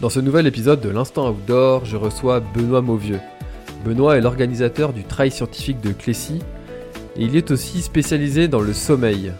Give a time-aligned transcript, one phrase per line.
[0.00, 3.18] Dans ce nouvel épisode de l'Instant Outdoor, je reçois Benoît Mauvieux.
[3.84, 6.38] Benoît est l'organisateur du Trail scientifique de Clécy
[7.16, 9.32] et il est aussi spécialisé dans le sommeil.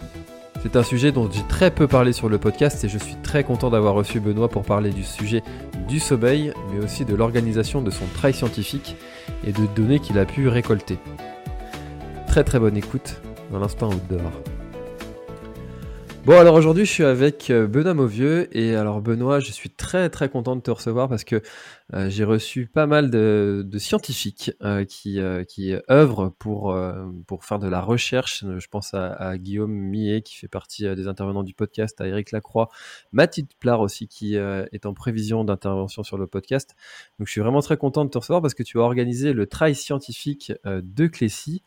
[0.61, 3.45] C'est un sujet dont j'ai très peu parlé sur le podcast et je suis très
[3.45, 5.45] content d'avoir reçu Benoît pour parler du sujet
[5.87, 8.97] du sommeil, mais aussi de l'organisation de son trail scientifique
[9.47, 10.99] et de données qu'il a pu récolter.
[12.27, 13.21] Très très bonne écoute
[13.53, 14.33] dans l'instant outdoor.
[16.29, 20.11] Bon alors aujourd'hui je suis avec euh, Benoît Mauvieux et alors Benoît je suis très
[20.11, 21.41] très content de te recevoir parce que
[21.95, 26.79] euh, j'ai reçu pas mal de, scientifiques euh, qui, euh, qui œuvrent pour,
[27.27, 28.45] pour faire de la recherche.
[28.45, 32.69] Je pense à, Guillaume Millet qui fait partie des intervenants du podcast, à Eric Lacroix,
[33.13, 36.77] Mathilde Plard aussi qui est en prévision d'intervention sur le podcast.
[37.19, 39.47] Donc je suis vraiment très content de te recevoir parce que tu as organisé le
[39.47, 41.63] trail scientifique de Clécy.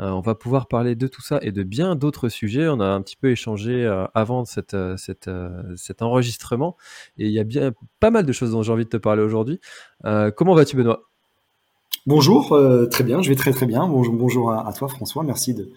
[0.00, 2.68] Euh, on va pouvoir parler de tout ça et de bien d'autres sujets.
[2.68, 5.30] On a un petit peu échangé euh, avant cette, euh, cette,
[5.76, 6.76] cet enregistrement
[7.18, 9.22] et il y a bien pas mal de choses dont j'ai envie de te parler
[9.22, 9.60] aujourd'hui.
[10.36, 11.02] Comment vas-tu, Benoît?
[12.06, 12.58] Bonjour,
[12.90, 13.86] très bien, je vais très très bien.
[13.86, 15.70] Bonjour, bonjour à, à toi François, merci de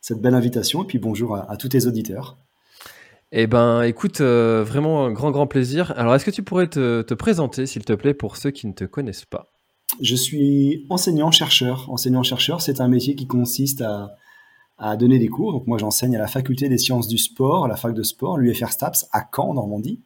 [0.00, 2.36] cette belle invitation et puis bonjour à, à tous tes auditeurs.
[3.30, 5.92] Eh ben, écoute, vraiment un grand grand plaisir.
[5.96, 8.72] Alors, est-ce que tu pourrais te, te présenter, s'il te plaît, pour ceux qui ne
[8.72, 9.46] te connaissent pas?
[10.00, 11.90] Je suis enseignant-chercheur.
[11.90, 14.16] Enseignant-chercheur, c'est un métier qui consiste à,
[14.96, 15.52] donner des cours.
[15.52, 18.38] Donc moi, j'enseigne à la faculté des sciences du sport, à la fac de sport,
[18.38, 20.00] l'UFR STAPS, à Caen, Normandie.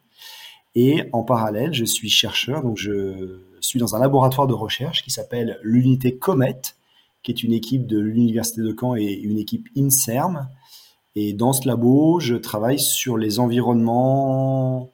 [0.73, 5.11] Et en parallèle, je suis chercheur, donc je suis dans un laboratoire de recherche qui
[5.11, 6.59] s'appelle l'unité Comet,
[7.21, 10.49] qui est une équipe de l'Université de Caen et une équipe INSERM.
[11.15, 14.91] Et dans ce labo, je travaille sur les environnements,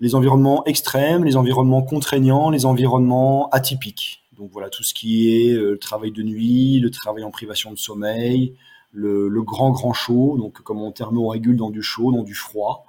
[0.00, 4.22] les environnements extrêmes, les environnements contraignants, les environnements atypiques.
[4.36, 7.72] Donc voilà, tout ce qui est euh, le travail de nuit, le travail en privation
[7.72, 8.54] de sommeil,
[8.92, 12.86] le, grand grand chaud, donc comment on thermorégule dans du chaud, dans du froid,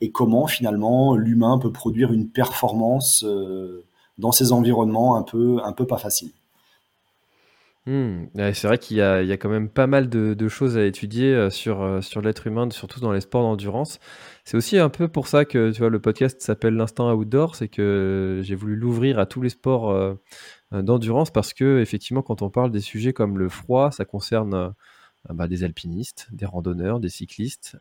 [0.00, 3.84] et comment finalement l'humain peut produire une performance euh,
[4.18, 6.32] dans ces environnements un peu, un peu pas faciles.
[7.86, 11.50] Ouais, c'est vrai qu'il y a, quand même pas mal de, choses à étudier euh,
[11.50, 14.00] sur, euh, sur l'être humain, surtout dans les sports d'endurance.
[14.44, 17.68] C'est aussi un peu pour ça que tu vois, le podcast s'appelle l'Instant Outdoor, c'est
[17.68, 20.14] que j'ai voulu l'ouvrir à tous les sports euh,
[20.72, 24.74] d'endurance parce que effectivement, quand on parle des sujets comme le froid, ça concerne
[25.28, 27.76] bah, des alpinistes, des randonneurs, des cyclistes.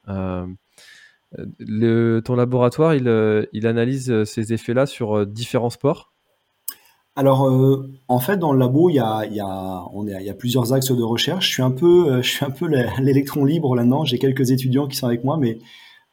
[1.59, 6.14] Le, ton laboratoire, il, analyse ces effets-là sur différents sports.
[7.17, 11.47] Alors, euh, en fait, dans le labo, il y a, plusieurs axes de recherche.
[11.47, 14.03] Je suis un peu, euh, l'électron libre là-dedans.
[14.03, 15.59] J'ai quelques étudiants qui sont avec moi, mais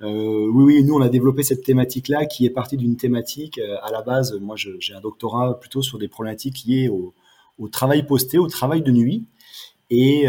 [0.03, 3.61] euh, oui, oui, nous, on a développé cette thématique-là qui est partie d'une thématique.
[3.83, 7.13] à la base, moi, j'ai un doctorat plutôt sur des problématiques liées au,
[7.69, 9.25] travail posté, au travail de nuit.
[9.91, 10.27] Et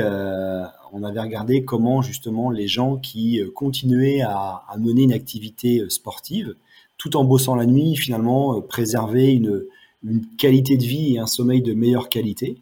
[0.91, 6.55] on avait regardé comment justement les gens qui continuaient à, à mener une activité sportive,
[6.97, 9.63] tout en bossant la nuit, finalement, préservaient une,
[10.03, 12.57] une qualité de vie et un sommeil de meilleure qualité.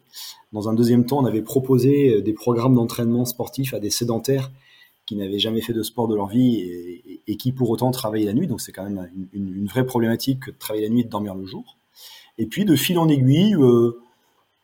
[0.52, 4.50] Dans un deuxième temps, on avait proposé euh, des programmes d'entraînement sportif à des sédentaires
[5.06, 6.60] qui n'avaient jamais fait de sport de leur vie
[7.26, 8.46] et, qui pour autant travaillaient la nuit.
[8.46, 11.34] Donc c'est quand même une, vraie problématique que de travailler la nuit et de dormir
[11.34, 11.76] le jour.
[12.38, 14.00] Et puis de fil en aiguille, euh,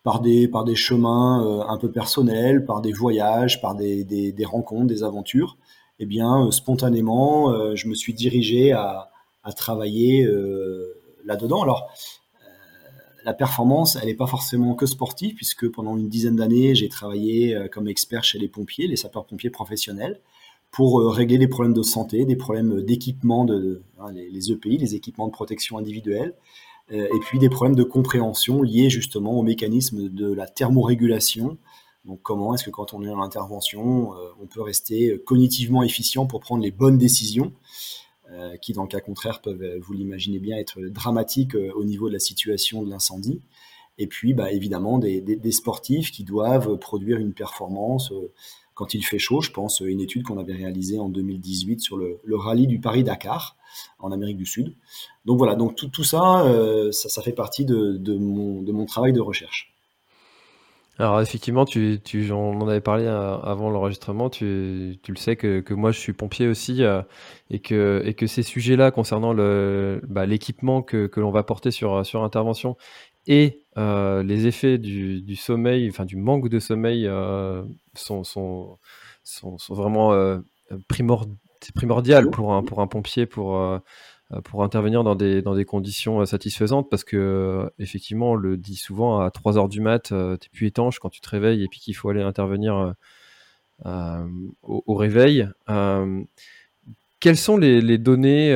[0.05, 4.45] par des, par des chemins euh, un peu personnels, par des voyages, par des, des,
[4.45, 5.57] rencontres, des aventures,
[5.99, 9.11] eh bien, spontanément, je me suis dirigé à,
[9.43, 10.25] à travailler
[11.25, 11.63] là-dedans.
[11.63, 11.91] Alors,
[13.25, 17.55] la performance, elle n'est pas forcément que sportive, puisque pendant une dizaine d'années, j'ai travaillé
[17.55, 20.21] euh, comme expert chez les pompiers, les sapeurs-pompiers professionnels,
[20.71, 24.95] pour euh, régler des problèmes de santé, des problèmes d'équipement, de, hein, les, EPI, les
[24.95, 26.35] équipements de protection individuelle,
[26.93, 31.59] euh, et puis des problèmes de compréhension liés justement au mécanisme de la thermorégulation.
[32.05, 36.41] Donc comment est-ce que quand on est en intervention, on peut rester cognitivement efficient pour
[36.41, 37.53] prendre les bonnes décisions
[38.61, 42.09] qui dans le cas contraire peuvent, euh, vous l'imaginez bien, être dramatiques euh, au niveau
[42.09, 43.41] de la situation de l'incendie.
[43.97, 48.13] Et puis, bah, évidemment, des, sportifs qui doivent produire une performance.
[48.13, 48.33] euh,
[48.75, 49.41] quand il fait chaud.
[49.41, 53.57] Je pense à une étude qu'on avait réalisée en 2018 sur le, rallye du Paris-Dakar
[53.99, 54.73] en Amérique du Sud.
[55.25, 56.45] Donc voilà, donc tout, ça,
[56.93, 58.17] ça, fait partie de
[58.71, 59.75] mon travail de recherche.
[61.01, 65.37] Alors effectivement, tu, tu, on en avait parlé euh, avant l'enregistrement, tu, tu, le sais
[65.37, 67.03] que, que, moi je suis pompier aussi euh,
[67.51, 71.71] et, que, et que ces sujets-là concernant le, bah, l'équipement que, que l'on va porter
[71.71, 72.77] sur, sur intervention
[73.29, 77.63] et euh, les effets du, du, sommeil, enfin du manque de sommeil euh,
[77.95, 78.79] sont, sont,
[79.23, 80.39] sont, sont, vraiment euh,
[81.75, 83.79] primordial pour un, pour un pompier pour euh,
[84.45, 88.59] pour intervenir dans des, dans des conditions euh, satisfaisantes parce que euh, effectivement on le
[88.59, 91.69] dit souvent à 3 heures du mat t'es plus étanche quand tu te réveilles et
[91.69, 92.95] puis qu'il faut aller intervenir
[93.85, 95.49] au, réveil.
[97.21, 98.51] Quelles sont les, données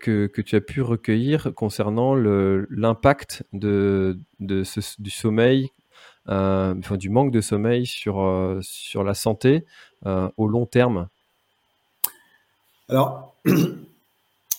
[0.00, 4.62] que, que, tu as pu recueillir concernant l'impact de, de
[4.98, 5.70] du sommeil,
[6.26, 9.64] enfin, du manque de sommeil sur, sur la santé
[10.04, 11.08] au long terme?
[12.88, 13.36] Alors,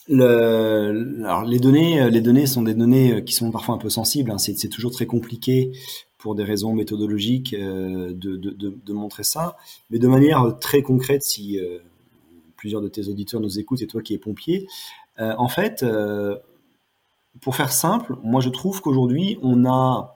[0.10, 4.32] Les données, euh, les données sont des données euh, qui sont parfois un peu sensibles.
[4.32, 4.38] Hein.
[4.38, 5.72] C'est toujours très compliqué
[6.18, 9.56] pour des raisons méthodologiques euh, de, montrer ça,
[9.90, 11.60] mais de manière très concrète, si
[12.56, 14.68] plusieurs de tes auditeurs nous écoutent et toi qui es pompier,
[15.18, 15.86] en fait,
[17.42, 20.16] pour faire simple, moi je trouve qu'aujourd'hui on a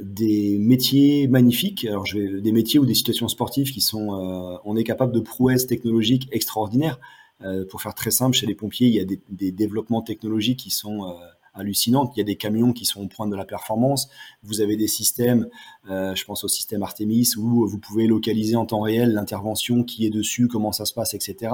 [0.00, 4.76] des métiers magnifiques, alors je vais, des métiers ou des situations sportives qui sont, on
[4.76, 7.00] est capable de prouesses technologiques extraordinaires.
[7.42, 10.60] Euh, pour faire très simple, chez les pompiers, il y a des, des développements technologiques
[10.60, 11.14] qui sont euh,
[11.54, 12.10] hallucinants.
[12.14, 14.08] Il y a des camions qui sont au point de la performance.
[14.42, 15.48] Vous avez des systèmes,
[15.88, 20.04] euh, je pense au système Artemis, où vous pouvez localiser en temps réel l'intervention qui
[20.06, 21.52] est dessus, comment ça se passe, etc.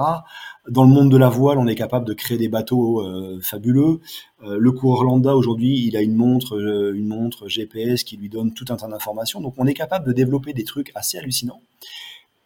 [0.67, 3.99] Dans le monde de la voile, on est capable de créer des bateaux euh, fabuleux.
[4.43, 8.29] Euh, le coureur lambda aujourd'hui, il a une montre, euh, une montre GPS qui lui
[8.29, 9.39] donne tout un tas d'informations.
[9.39, 11.61] Donc, on est capable de développer des trucs assez hallucinants.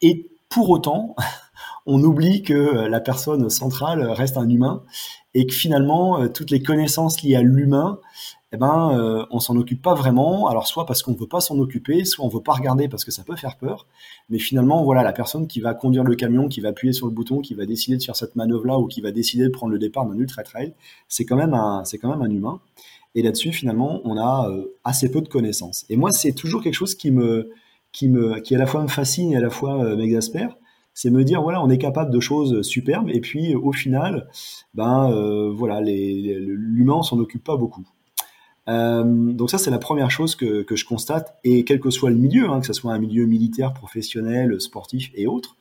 [0.02, 1.16] Et pour autant,
[1.86, 4.84] on oublie que euh, la personne centrale reste un humain
[5.34, 8.00] et que finalement, euh, toutes les connaissances liées à l'humain,
[8.52, 10.48] eh ben, euh, on s'en occupe pas vraiment.
[10.48, 13.12] Alors, soit parce qu'on veut pas s'en occuper, soit on veut pas regarder parce que
[13.12, 13.86] ça peut faire peur.
[14.30, 17.12] Mais finalement, voilà, la personne qui va conduire le camion, qui va appuyer sur le
[17.12, 19.80] bouton, qui va décider de faire cette manœuvre-là ou qui va décider de prendre le
[19.80, 20.74] départ d'un ultra trail,
[21.10, 22.62] c'est quand même un, c'est quand même un humain.
[23.14, 24.52] Et là-dessus, finalement, on a
[24.84, 25.86] assez peu de connaissances.
[25.90, 27.50] Et moi, c'est toujours quelque chose qui me,
[27.94, 30.58] qui me, qui à la fois me fascine et à la fois m'exaspère
[30.96, 34.28] c'est me dire voilà on est capable de choses superbes et puis au final
[34.74, 37.86] ben euh, voilà l'humain s'en occupe pas beaucoup.
[38.68, 42.10] Euh, donc ça c'est la première chose que, que, je constate et quel que soit
[42.10, 45.56] le milieu hein, que ce soit un milieu militaire professionnel sportif et autres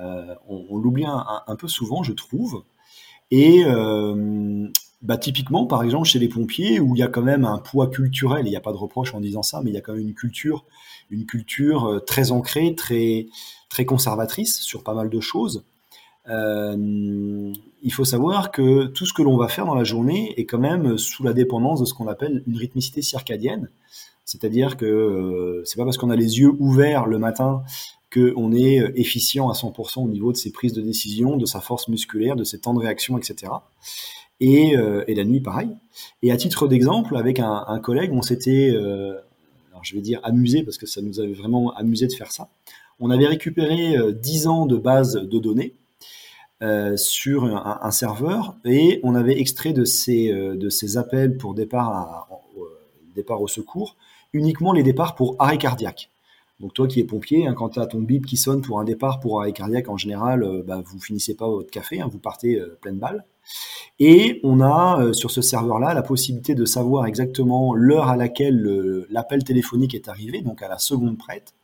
[0.00, 2.64] euh, on, l'oublie un, un, peu souvent je trouve.
[3.30, 4.68] Et euh,
[5.02, 7.88] bah, typiquement, par exemple, chez les pompiers, où il y a quand même un poids
[7.88, 9.94] culturel, il n'y a pas de reproche en disant ça, mais il y a quand
[9.94, 10.64] même une culture,
[11.10, 13.26] une culture euh, très ancrée, très,
[13.68, 15.64] très conservatrice sur pas mal de choses.
[16.28, 17.52] Euh,
[17.82, 20.60] il faut savoir que tout ce que l'on va faire dans la journée est quand
[20.60, 23.70] même sous la dépendance de ce qu'on appelle une rythmicité circadienne.
[24.24, 27.64] C'est-à-dire que euh, c'est pas parce qu'on a les yeux ouverts le matin
[28.12, 31.88] qu'on est efficient à 100% au niveau de ses prises de décision, de sa force
[31.88, 33.50] musculaire, de ses temps de réaction, etc.
[34.42, 35.70] Et, euh, et la nuit, pareil.
[36.22, 39.12] Et à titre d'exemple, avec un, collègue, on s'était, euh,
[39.70, 42.48] alors je vais dire amusé parce que ça nous avait vraiment amusé de faire ça.
[42.98, 45.74] On avait récupéré euh, 10 ans de base de données
[46.60, 51.54] euh, sur un, serveur et on avait extrait de ces, euh, de ces appels pour
[51.54, 53.96] départ, à, au secours
[54.32, 56.10] uniquement les départs pour arrêt cardiaque.
[56.60, 58.84] Donc toi qui es pompier, hein, quand tu as ton bip qui sonne pour un
[58.84, 62.18] départ pour arrêt cardiaque, en général, euh, bah, vous finissez pas votre café, hein, vous
[62.18, 63.24] partez euh, pleine balle.
[63.98, 69.06] Et on a euh, sur ce serveur-là la possibilité de savoir exactement l'heure à laquelle
[69.10, 71.54] l'appel téléphonique est arrivé, donc à la seconde prête,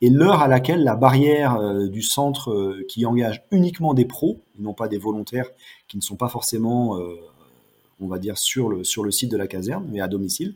[0.00, 4.72] et l'heure à laquelle la barrière du centre qui engage uniquement des pros, et non
[4.72, 5.50] pas des volontaires
[5.88, 6.98] qui ne sont pas forcément,
[8.00, 10.54] on va dire, sur le, sur le site de la caserne, mais à domicile,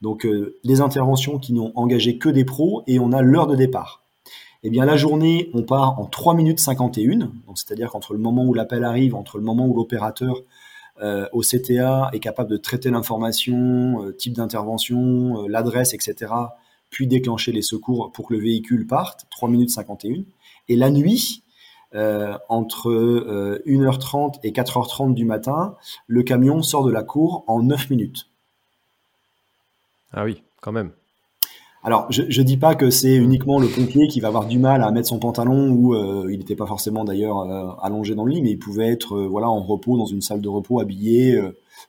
[0.00, 3.56] donc euh, les interventions qui n'ont engagé que des pros et on a l'heure de
[3.56, 4.02] départ.
[4.62, 8.44] Eh bien la journée, on part en 3 minutes 51, donc c'est-à-dire qu'entre le moment
[8.44, 10.42] où l'appel arrive, entre le moment où l'opérateur
[11.02, 16.32] euh, au CTA est capable de traiter l'information, euh, type d'intervention, euh, l'adresse, etc.,
[16.88, 20.22] puis déclencher les secours pour que le véhicule parte, 3 minutes 51.
[20.68, 21.42] Et la nuit,
[22.48, 22.90] entre
[23.66, 25.74] 1h30 et 4h30 du matin,
[26.06, 28.28] le camion sort de la cour en 9 minutes.
[30.12, 30.92] Ah oui, quand même.
[31.86, 34.82] Alors, je ne dis pas que c'est uniquement le pompier qui va avoir du mal
[34.82, 38.32] à mettre son pantalon ou euh, il n'était pas forcément d'ailleurs euh, allongé dans le
[38.32, 41.40] lit, mais il pouvait être euh, voilà en repos dans une salle de repos habillé,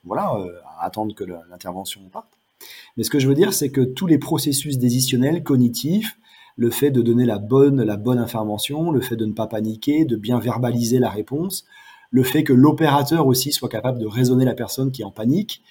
[0.03, 0.37] voilà,
[0.77, 2.27] à attendre que l'intervention parte.
[2.95, 6.19] Mais ce que je veux dire, c'est que tous les processus décisionnels cognitifs,
[6.57, 10.05] le fait de donner la bonne, la bonne information, le fait de ne pas paniquer,
[10.05, 11.65] de bien verbaliser la réponse,
[12.11, 15.63] le fait que l'opérateur aussi soit capable de raisonner la personne qui est en panique,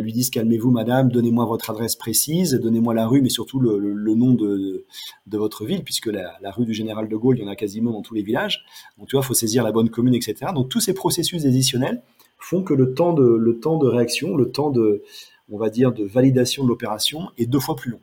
[0.00, 4.34] lui dise calmez-vous madame, donnez-moi votre adresse précise, donnez-moi la rue, mais surtout le, nom
[4.34, 4.84] de,
[5.26, 8.02] votre ville, puisque la, rue du Général de Gaulle, il y en a quasiment dans
[8.02, 8.64] tous les villages.
[8.98, 10.52] Donc tu vois, il faut saisir la bonne commune, etc.
[10.54, 12.02] Donc tous ces processus additionnels
[12.38, 15.02] font que le temps de, réaction, le temps de,
[15.50, 18.00] on va dire, de validation de l'opération est deux fois plus long.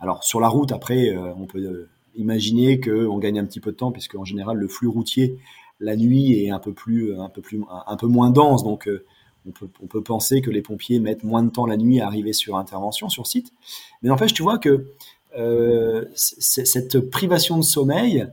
[0.00, 3.72] Alors sur la route, après, euh, on peut euh, imaginer qu'on gagne un petit peu
[3.72, 5.38] de temps, puisque en général, le flux routier
[5.80, 9.04] la nuit est un peu plus, un peu plus, un peu moins dense, donc euh,
[9.46, 12.06] on peut, on peut penser que les pompiers mettent moins de temps la nuit à
[12.06, 13.52] arriver sur intervention, sur site.
[14.02, 14.86] Mais n'empêche, tu vois que
[16.14, 18.26] cette privation de sommeil,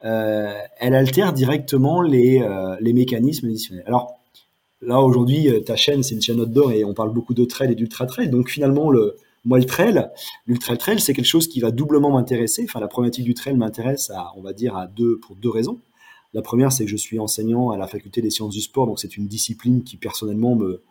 [0.00, 2.46] elle altère directement les,
[2.80, 3.84] les mécanismes additionnels.
[3.86, 4.18] Alors
[4.82, 7.74] là aujourd'hui, ta chaîne, c'est une chaîne outdoor et on parle beaucoup de trail et
[7.74, 10.06] d'ultra trail, donc finalement le moi, le trail,
[10.46, 12.64] l'ultra c'est quelque chose qui va doublement m'intéresser.
[12.64, 15.80] Enfin, la problématique du trail m'intéresse, on va dire, à deux, pour deux raisons.
[16.32, 19.00] La première, c'est que je suis enseignant à la faculté des sciences du sport, donc
[19.00, 20.82] c'est une discipline qui personnellement me,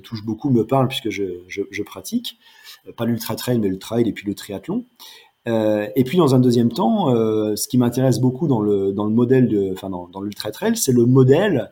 [0.00, 2.38] touche beaucoup, me parle puisque je, pratique.
[2.96, 4.84] Pas l'ultra trail, mais le trail et puis le triathlon.
[5.48, 9.04] Euh, et puis dans un deuxième temps, euh, ce qui m'intéresse beaucoup dans le, dans
[9.04, 11.70] le modèle enfin dans, dans l'ultra trail, c'est le modèle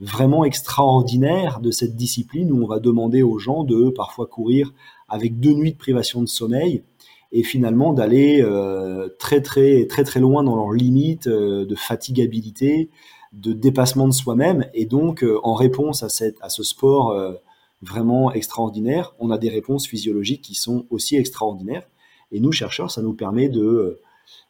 [0.00, 4.72] vraiment extraordinaire de cette discipline où on va demander aux gens de parfois courir
[5.08, 6.82] avec deux nuits de privation de sommeil
[7.36, 12.88] et finalement d'aller euh, très très très très loin dans leurs limites euh, de fatigabilité,
[13.34, 14.64] de dépassement de soi-même.
[14.72, 17.14] Et donc euh, en réponse à, cette, à ce sport
[17.82, 21.86] vraiment extraordinaire, on a des réponses physiologiques qui sont aussi extraordinaires.
[22.32, 24.00] Et nous chercheurs ça nous permet de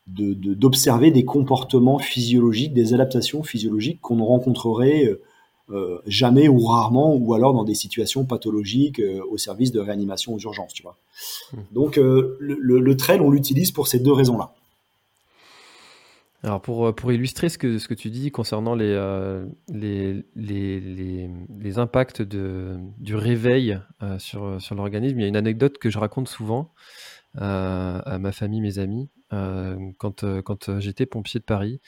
[0.06, 5.10] d'observer des comportements physiologiques, des adaptations physiologiques qu'on rencontrerait
[5.70, 10.32] euh, jamais ou rarement, ou alors dans des situations pathologiques euh, au service de réanimation
[10.32, 10.96] aux urgences, tu vois.
[11.52, 11.62] Hmm.
[11.72, 14.52] Donc euh, le, trail, on l'utilise pour ces deux raisons-là.
[16.44, 18.94] Alors pour, pour illustrer ce que, ce que tu dis concernant les,
[19.68, 23.80] les, les, les, impacts de, du réveil
[24.18, 26.70] sur, sur l'organisme, il y a une anecdote que je raconte souvent
[27.34, 29.08] à ma famille, mes amis.
[29.30, 31.80] quand quand j'étais pompier de Paris,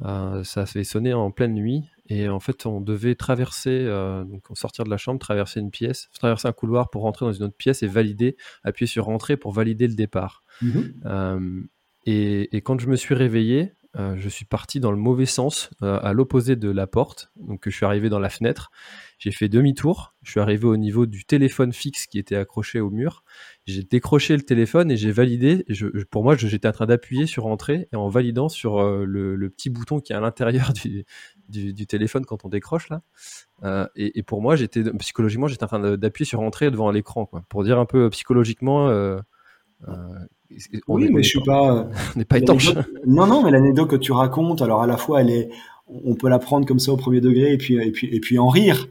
[0.00, 4.84] ça fait sonner en pleine nuit et en fait, on devait traverser, euh, donc sortir
[4.84, 7.82] de la chambre, traverser une pièce, traverser un couloir pour rentrer dans une autre pièce
[7.82, 10.42] et valider, appuyer sur rentrer pour valider le départ.
[10.62, 11.62] Mmh euh,
[12.08, 16.12] et, quand je me suis réveillé, euh, je suis parti dans le mauvais sens, à
[16.12, 17.32] l'opposé de la porte.
[17.34, 18.70] Donc, je suis arrivé dans la fenêtre.
[19.18, 20.14] J'ai fait demi-tour.
[20.22, 23.24] Je suis arrivé au niveau du téléphone fixe qui était accroché au mur.
[23.66, 25.64] J'ai décroché le téléphone et j'ai validé.
[25.68, 29.50] Je, pour moi, j'étais en train d'appuyer sur entrée et en validant sur le, le,
[29.50, 31.06] petit bouton qui est à l'intérieur du,
[31.48, 33.02] du, téléphone quand on décroche là.
[33.64, 37.42] Euh, et, pour moi, j'étais psychologiquement, j'étais en train d'appuyer sur entrée devant l'écran, quoi,
[37.48, 38.88] pour dire un peu psychologiquement.
[38.88, 39.18] Euh,
[39.88, 39.94] euh,
[40.86, 41.88] on oui, mais je suis pas.
[42.14, 42.72] on n'est pas étanche.
[43.06, 45.50] Non, non, mais l'anecdote que tu racontes, alors à la fois, elle est,
[45.88, 48.38] on peut la prendre comme ça au premier degré et puis et puis et puis
[48.38, 48.88] en rire.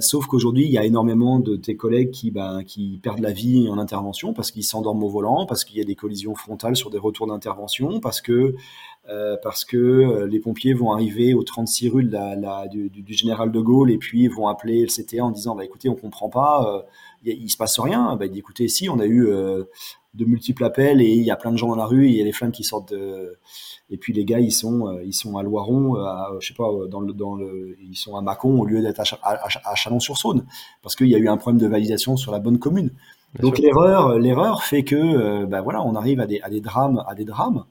[0.00, 3.68] sauf qu'aujourd'hui, il y a énormément de tes collègues qui, ben, qui perdent la vie
[3.68, 6.90] en intervention parce qu'ils s'endorment au volant, parce qu'il y a des collisions frontales sur
[6.90, 8.54] des retours d'intervention, parce que
[9.10, 12.90] euh, parce que euh, les pompiers vont arriver au 36 rue de la, la, du,
[13.08, 16.30] général de Gaulle et puis vont appeler le CTA en disant bah écoutez on comprend
[16.30, 16.82] pas, euh,
[17.24, 18.16] il, se passe rien.
[18.16, 19.64] Bah, écoutez si on a eu euh,
[20.14, 22.20] de multiples appels et il y a plein de gens dans la rue, il y
[22.20, 23.38] a les flammes qui sortent de...
[23.90, 27.00] et puis les gars ils sont ils sont à Loiron, à, je sais pas dans
[27.00, 30.44] le dans le ils sont à Mâcon au lieu d'être à, à Chalon-sur-Saône
[30.82, 32.90] parce qu'il y a eu un problème de validation sur la bonne commune.
[33.40, 37.02] Donc l'erreur, l'erreur fait que, euh, bah voilà, on arrive à des, à des drames,
[37.08, 37.64] à des drames.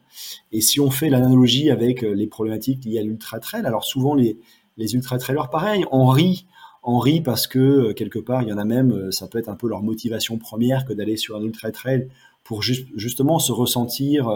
[0.51, 4.13] Et si on fait l'analogie avec euh, les problématiques liées à l'ultra trail, alors souvent
[4.13, 4.37] les,
[4.75, 6.47] les ultra trailers, pareil, on rit,
[6.83, 9.47] on rit parce que euh, quelque part, il y en a même, ça peut être
[9.47, 12.09] un peu leur motivation première que d'aller sur un ultra trail
[12.43, 14.29] pour justement se ressentir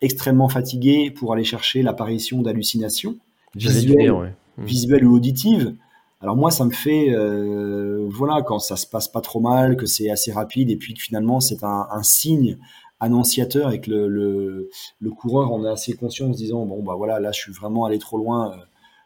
[0.00, 3.16] extrêmement fatigué pour aller chercher l'apparition d'hallucinations
[3.54, 4.12] visuelles,
[4.56, 4.64] mmh.
[4.64, 5.74] visuelles ou auditives.
[6.20, 9.86] Alors moi, ça me fait, euh, voilà, quand ça se passe pas trop mal, que
[9.86, 12.58] c'est assez rapide, et puis que finalement c'est un, un, signe
[12.98, 16.82] annonciateur et que le, le, le, coureur en est assez conscient en se disant bon
[16.82, 18.52] bah voilà, là je suis vraiment allé trop loin.
[18.52, 18.56] Euh,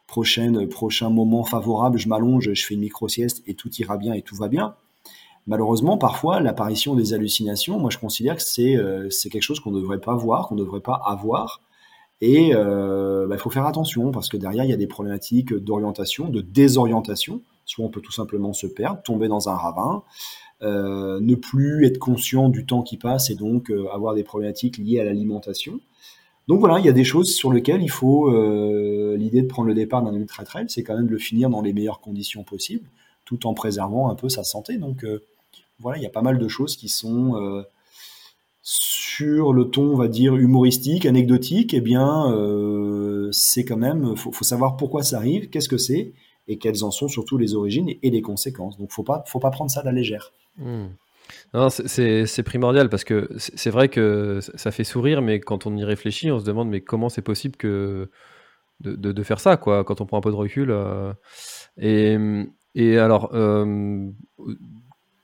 [0.05, 4.13] prochaine, prochain moment favorable, je m'allonge, je fais une micro sieste et tout ira bien
[4.13, 4.75] et tout va bien.
[5.45, 9.81] Malheureusement, parfois, l'apparition des hallucinations, moi je considère que c'est euh, quelque chose qu'on ne
[9.81, 11.61] devrait pas voir, qu'on ne devrait pas avoir
[12.21, 15.53] et euh, bah, il faut faire attention parce que derrière, il y a des problématiques
[15.53, 17.41] d'orientation, de désorientation.
[17.65, 20.03] Soit on peut tout simplement se perdre, tomber dans un ravin,
[20.61, 25.01] euh, ne plus être conscient du temps qui passe et donc avoir des problématiques liées
[25.01, 25.81] à l'alimentation.
[26.47, 28.29] Donc voilà, il y a des choses sur lesquelles il faut.
[29.15, 31.61] L'idée de prendre le départ d'un ultra trail, c'est quand même de le finir dans
[31.61, 32.89] les meilleures conditions possibles,
[33.25, 34.77] tout en préservant un peu sa santé.
[34.77, 35.05] Donc
[35.79, 37.63] voilà, il y a pas mal de choses qui sont
[39.13, 44.31] sur le ton, on va dire, humoristique, anecdotique, eh bien, euh, c'est quand même, faut,
[44.31, 46.13] faut savoir pourquoi ça arrive, qu'est-ce que c'est,
[46.47, 48.77] et quelles en sont surtout les origines et les conséquences.
[48.77, 50.31] Donc, faut pas, faut pas prendre ça à la légère.
[50.57, 50.87] Hmm.
[51.69, 56.31] C'est primordial parce que c'est vrai que ça fait sourire, mais quand on y réfléchit,
[56.31, 58.09] on se demande mais comment c'est possible que
[58.79, 60.71] de, faire ça, quoi, quand on prend un peu de recul.
[60.71, 61.13] Euh.
[62.75, 64.09] et, alors, euh,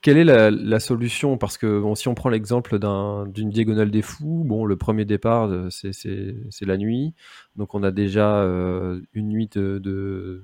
[0.02, 1.36] quelle est la, solution?
[1.36, 6.66] Parce que si on prend l'exemple d'une diagonale des fous, le premier départ, euh, c'est
[6.66, 7.14] la nuit.
[7.56, 10.42] Donc on a déjà euh, une nuit, de,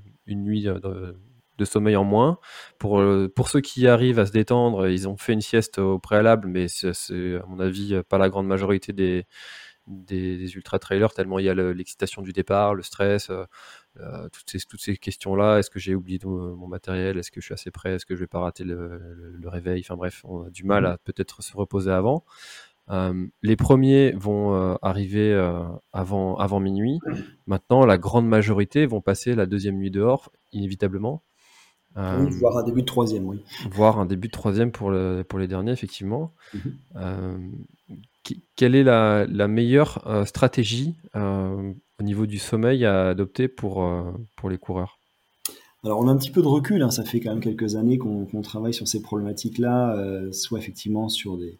[1.64, 2.38] sommeil en moins.
[2.78, 5.98] Pour, euh, pour ceux qui arrivent à se détendre, ils ont fait une sieste au
[5.98, 9.24] préalable, mais c'est à mon avis pas la grande majorité des,
[10.54, 13.30] ultra-trailers, tellement il y a l'excitation du départ, le stress.
[14.32, 15.58] Toutes ces, toutes ces questions-là.
[15.58, 17.18] Est-ce que j'ai oublié mon matériel?
[17.18, 17.94] Est-ce que je suis assez prêt?
[17.94, 19.00] Est-ce que je vais pas rater le,
[19.44, 19.80] réveil?
[19.80, 20.86] Enfin bref, on a du mal mmh.
[20.86, 22.24] à peut-être se reposer avant.
[22.88, 25.32] Euh, les premiers vont euh, arriver
[25.92, 26.98] avant, avant minuit.
[27.46, 31.22] Maintenant, la grande majorité vont passer la deuxième nuit dehors, inévitablement.
[31.98, 33.42] Oui, voire un début de troisième, oui.
[33.70, 36.34] Voire un début de troisième pour, le, pour les derniers, effectivement.
[36.52, 36.58] Mmh.
[38.56, 40.94] Quelle est la, meilleure stratégie
[41.98, 44.02] au niveau du sommeil à adopter pour, euh,
[44.36, 44.98] pour les coureurs?
[45.84, 46.90] Alors on a un petit peu de recul, hein.
[46.90, 51.38] ça fait quand même quelques années qu'on travaille sur ces problématiques-là, euh, soit effectivement sur
[51.38, 51.58] des,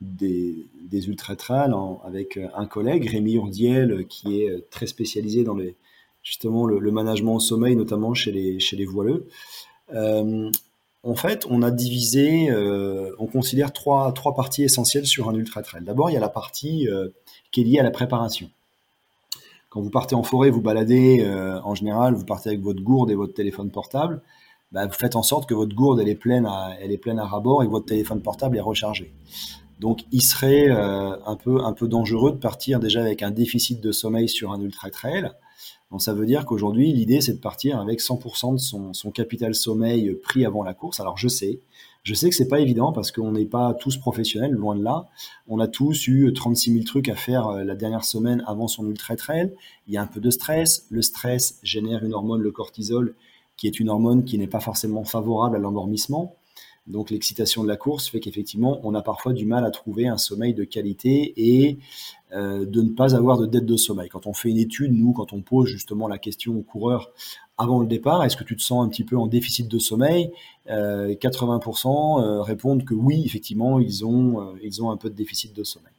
[0.00, 1.72] des, ultra trails
[2.04, 5.76] avec euh, un collègue, Rémi Urdiel, qui est très spécialisé dans les,
[6.24, 9.28] justement le, management au sommeil, notamment chez les, chez les voileux.
[11.08, 12.52] En fait, on a divisé,
[13.18, 15.82] on considère trois, parties essentielles sur un ultra trail.
[15.84, 16.86] D'abord, il y a la partie
[17.50, 18.50] qui est liée à la préparation.
[19.70, 23.10] Quand vous partez en forêt, vous baladez, euh, en général, vous partez avec votre gourde
[23.10, 24.22] et votre téléphone portable.
[24.72, 27.26] Bah, vous faites en sorte que votre gourde est pleine à, elle est pleine à
[27.26, 29.12] rabord et que votre téléphone portable est rechargé.
[29.78, 33.80] Donc, il serait euh, un peu un peu dangereux de partir déjà avec un déficit
[33.80, 35.30] de sommeil sur un ultra trail.
[35.90, 40.14] Donc, ça veut dire qu'aujourd'hui, l'idée c'est de partir avec 100% de son, capital sommeil
[40.22, 41.00] pris avant la course.
[41.00, 41.60] Alors, je sais,
[42.02, 45.08] je sais que c'est pas évident parce qu'on n'est pas tous professionnels, loin de là.
[45.46, 48.86] On a tous eu 36 000 trucs à faire euh, la dernière semaine avant son
[48.88, 49.52] ultra trail.
[49.86, 50.86] Il y a un peu de stress.
[50.90, 53.14] Le stress génère une hormone, le cortisol,
[53.56, 56.37] qui est une hormone qui n'est pas forcément favorable à l'endormissement.
[56.88, 60.16] Donc l'excitation de la course fait qu'effectivement, on a parfois du mal à trouver un
[60.16, 61.78] sommeil de qualité et
[62.32, 64.08] euh, de ne pas avoir de dette de sommeil.
[64.08, 67.12] Quand on fait une étude, nous, quand on pose justement la question aux coureurs
[67.58, 70.30] avant le départ, est-ce que tu te sens un petit peu en déficit de sommeil
[70.68, 75.14] 80% euh, euh, répondent que oui, effectivement, ils ont, euh, ils ont un peu de
[75.14, 75.92] déficit de sommeil.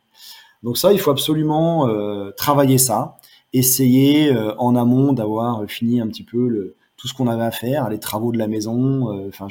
[0.64, 1.88] Donc ça, il faut absolument
[2.36, 3.18] travailler ça,
[3.54, 7.98] essayer en amont d'avoir fini un petit peu tout ce qu'on avait à faire, les
[7.98, 9.26] travaux de la maison.
[9.30, 9.48] Enfin,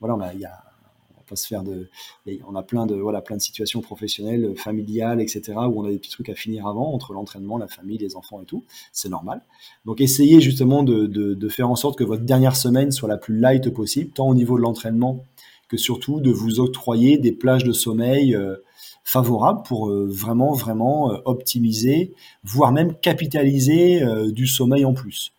[0.00, 0.58] voilà, il y a
[2.46, 5.54] on a plein de voilà plein de situations professionnelles, familiales, etc.
[5.68, 8.40] où on a des petits trucs à finir avant entre l'entraînement, la famille, les enfants
[8.42, 8.64] et tout.
[8.92, 9.42] C'est normal.
[9.84, 13.70] Donc essayez justement de, faire en sorte que votre dernière semaine soit la plus light
[13.70, 15.24] possible, tant au niveau de l'entraînement
[15.68, 18.56] que surtout de vous octroyer des plages de sommeil euh,
[19.04, 25.32] favorables pour euh, vraiment euh, optimiser, voire même capitaliser du sommeil en plus.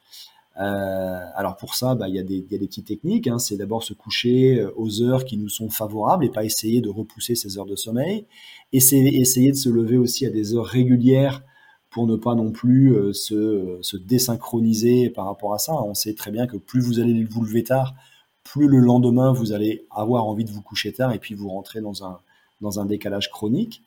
[0.60, 3.28] Euh, alors pour ça, bah, il y, a des, petites techniques.
[3.28, 3.40] Hein.
[3.40, 6.90] C'est d'abord se coucher euh, aux heures qui nous sont favorables et pas essayer de
[6.90, 8.26] repousser ces heures de sommeil.
[8.74, 11.44] Essayer, essayer de se lever aussi à des heures régulières
[11.90, 15.74] pour ne pas non plus euh, se, désynchroniser par rapport à ça.
[15.74, 17.96] On sait très bien que plus vous allez vous lever tard,
[18.44, 21.80] plus le lendemain vous allez avoir envie de vous coucher tard et puis vous rentrez
[21.82, 23.82] dans un décalage chronique.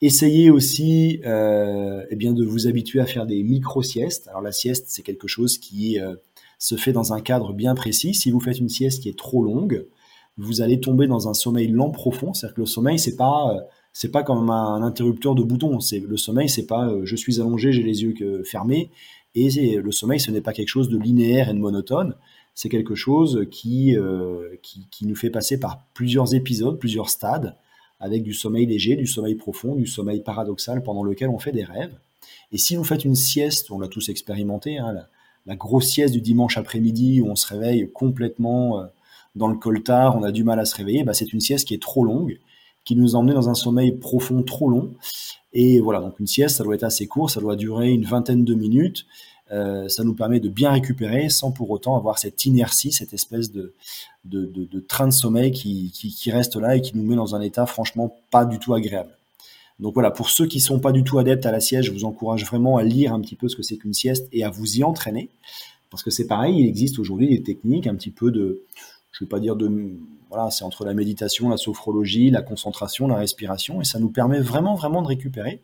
[0.00, 4.28] Essayez aussi euh, eh bien de vous habituer à faire des micro-siestes.
[4.28, 6.14] Alors la sieste, c'est quelque chose qui euh,
[6.60, 8.14] se fait dans un cadre bien précis.
[8.14, 9.86] Si vous faites une sieste qui est trop longue,
[10.36, 12.32] vous allez tomber dans un sommeil lent profond.
[12.32, 13.60] C'est-à-dire que le sommeil, c'est pas euh,
[13.92, 15.80] c'est pas comme un interrupteur de bouton.
[15.80, 18.90] C'est le sommeil, c'est pas je suis allongé, j'ai les yeux fermés.
[19.34, 22.14] Et le sommeil, ce n'est pas quelque chose de linéaire et de monotone.
[22.54, 23.96] C'est quelque chose qui,
[24.62, 27.56] qui, qui nous fait passer par plusieurs épisodes, plusieurs stades
[28.00, 31.64] avec du sommeil léger, du sommeil profond, du sommeil paradoxal pendant lequel on fait des
[31.64, 31.94] rêves.
[32.52, 34.94] Et si vous faites une sieste, on l'a tous expérimenté, hein,
[35.46, 38.86] la, grosse sieste du dimanche après-midi où on se réveille complètement euh,
[39.34, 41.74] dans le coltard, on a du mal à se réveiller, bah c'est une sieste qui
[41.74, 42.38] est trop longue,
[42.84, 44.94] qui nous emmène dans un sommeil profond trop long.
[45.52, 48.44] Et voilà, donc une sieste, ça doit être assez court, ça doit durer une vingtaine
[48.44, 49.06] de minutes.
[49.50, 53.50] Euh, ça nous permet de bien récupérer sans pour autant avoir cette inertie, cette espèce
[53.50, 53.72] de,
[54.86, 58.44] train de sommeil qui, reste là et qui nous met dans un état franchement pas
[58.44, 59.10] du tout agréable.
[59.78, 62.04] Donc voilà, pour ceux qui sont pas du tout adeptes à la sieste, je vous
[62.04, 64.78] encourage vraiment à lire un petit peu ce que c'est qu'une sieste et à vous
[64.78, 65.30] y entraîner.
[65.90, 68.64] Parce que c'est pareil, il existe aujourd'hui des techniques un petit peu de,
[69.12, 69.96] je ne vais pas dire de,
[70.28, 74.40] voilà, c'est entre la méditation, la sophrologie, la concentration, la respiration, et ça nous permet
[74.40, 75.62] vraiment, vraiment de récupérer.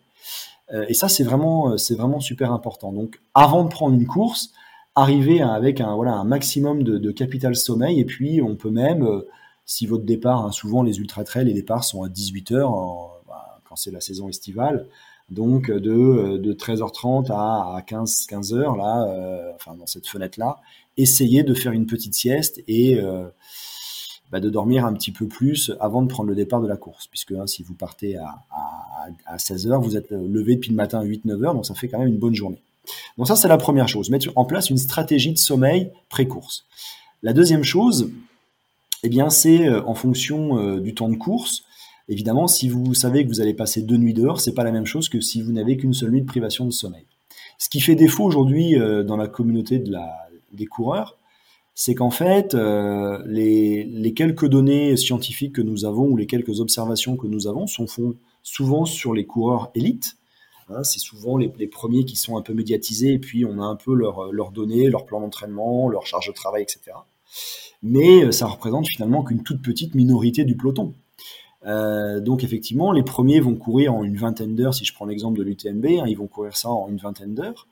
[0.73, 2.93] Euh, et ça, c'est vraiment, c'est vraiment super important.
[2.93, 4.51] Donc, avant de prendre une course,
[4.95, 9.29] arriver avec un, voilà, un maximum de, capital sommeil, et puis on peut même, euh,
[9.67, 13.61] si votre départ, hein, souvent les ultra trails, les départs sont à 18 h bah,
[13.69, 14.87] quand c'est la saison estivale,
[15.31, 20.61] donc de, de 13h30 à, 15, 15h, là, euh, enfin dans cette fenêtre-là,
[20.97, 23.27] essayez de faire une petite sieste et euh,
[24.35, 27.07] bah, de dormir un petit peu plus avant de prendre le départ de la course,
[27.07, 28.43] puisque hein, si vous partez à,
[29.27, 32.09] à, 16h, vous êtes levé depuis le matin à 8-9h, donc ça fait quand même
[32.09, 32.61] une bonne journée.
[33.17, 36.65] Donc ça, c'est la première chose, mettre en place une stratégie de sommeil pré-course.
[37.23, 38.11] La deuxième chose,
[39.05, 41.63] eh bien, c'est euh, en fonction euh, du temps de course.
[42.09, 44.85] Évidemment, si vous savez que vous allez passer deux nuits dehors, c'est pas la même
[44.85, 47.05] chose que si vous n'avez qu'une seule nuit de privation de sommeil.
[47.61, 48.75] Ce qui fait défaut aujourd'hui
[49.07, 50.13] dans la communauté de la,
[50.53, 51.17] des coureurs,
[51.75, 57.17] c'est qu'en fait, euh, les, quelques données scientifiques que nous avons ou les quelques observations
[57.17, 60.17] que nous avons sont font souvent sur les coureurs élites.
[60.71, 63.77] Hein, c'est souvent les, premiers qui sont un peu médiatisés et puis on a un
[63.77, 66.97] peu leurs données, leur plan d'entraînement, leur charge de travail, etc.
[67.83, 70.95] Mais euh, ça représente finalement qu'une toute petite minorité du peloton.
[71.67, 75.39] Euh, donc effectivement, les premiers vont courir en une vingtaine d'heures, si je prends l'exemple
[75.39, 77.67] de l'UTMB, hein, ils vont courir ça en une vingtaine d'heures.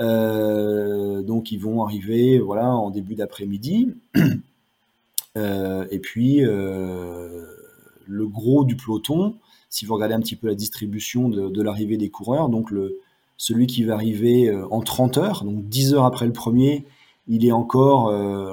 [0.00, 3.94] Euh, donc ils vont arriver voilà en début d'après-midi.
[5.36, 7.46] Euh, et puis euh,
[8.04, 9.36] le gros du peloton,
[9.68, 12.98] si vous regardez un petit peu la distribution de, l'arrivée des coureurs, donc le,
[13.36, 16.84] celui qui va arriver en 30 heures, donc 10 heures après le premier,
[17.28, 18.10] il est encore,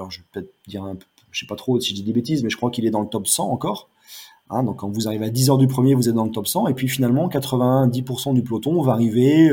[0.08, 2.48] je vais peut-être dire un peu, sais pas trop si je dis des bêtises, mais
[2.48, 3.88] je crois qu'il est dans le top 100 encore.
[4.48, 6.46] Hein, donc quand vous arrivez à 10 heures du premier, vous êtes dans le top
[6.46, 9.50] 100, et puis finalement 90% du peloton va arriver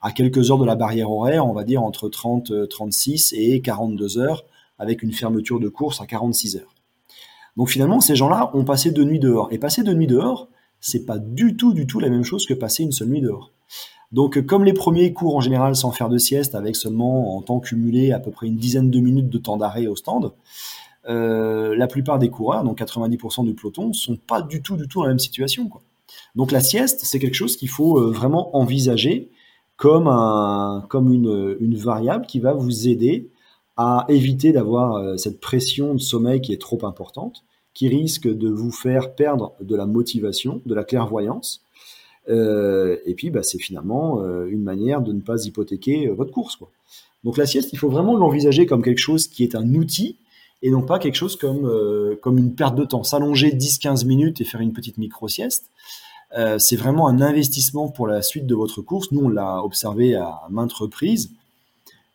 [0.00, 4.18] à quelques heures de la barrière horaire, on va dire entre 30, 36 et 42
[4.18, 4.44] heures,
[4.78, 6.74] avec une fermeture de course à 46 heures.
[7.56, 9.48] Donc finalement, ces gens-là ont passé deux nuits dehors.
[9.50, 10.48] Et passer deux nuits dehors,
[10.80, 13.50] c'est pas du tout, du tout la même chose que passer une seule nuit dehors.
[14.12, 17.60] Donc comme les premiers courent en général sans faire de sieste, avec seulement en temps
[17.60, 20.32] cumulé à peu près une dizaine de minutes de temps d'arrêt au stand,
[21.08, 25.00] euh, la plupart des coureurs, donc 90% du peloton, sont pas du tout, du tout
[25.00, 25.70] dans la même situation.
[26.36, 29.30] Donc la sieste, c'est quelque chose qu'il faut euh, vraiment envisager
[29.78, 33.30] comme, un, comme une, une variable qui va vous aider
[33.78, 38.48] à éviter d'avoir euh, cette pression de sommeil qui est trop importante, qui risque de
[38.48, 41.62] vous faire perdre de la motivation, de la clairvoyance.
[42.28, 46.56] Euh, et puis, bah, c'est finalement euh, une manière de ne pas hypothéquer votre course.
[46.56, 46.70] Quoi.
[47.22, 50.16] Donc la sieste, il faut vraiment l'envisager comme quelque chose qui est un outil
[50.60, 51.70] et non pas quelque chose comme,
[52.20, 53.04] comme une perte de temps.
[53.04, 55.70] S'allonger 10-15 minutes et faire une petite micro-sieste,
[56.36, 59.12] euh, c'est vraiment un investissement pour la suite de votre course.
[59.12, 61.30] Nous, on l'a observé à maintes reprises.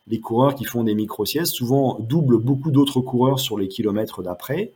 [0.08, 4.74] Les coureurs qui font des micro-siestes souvent doublent beaucoup d'autres coureurs sur les kilomètres d'après,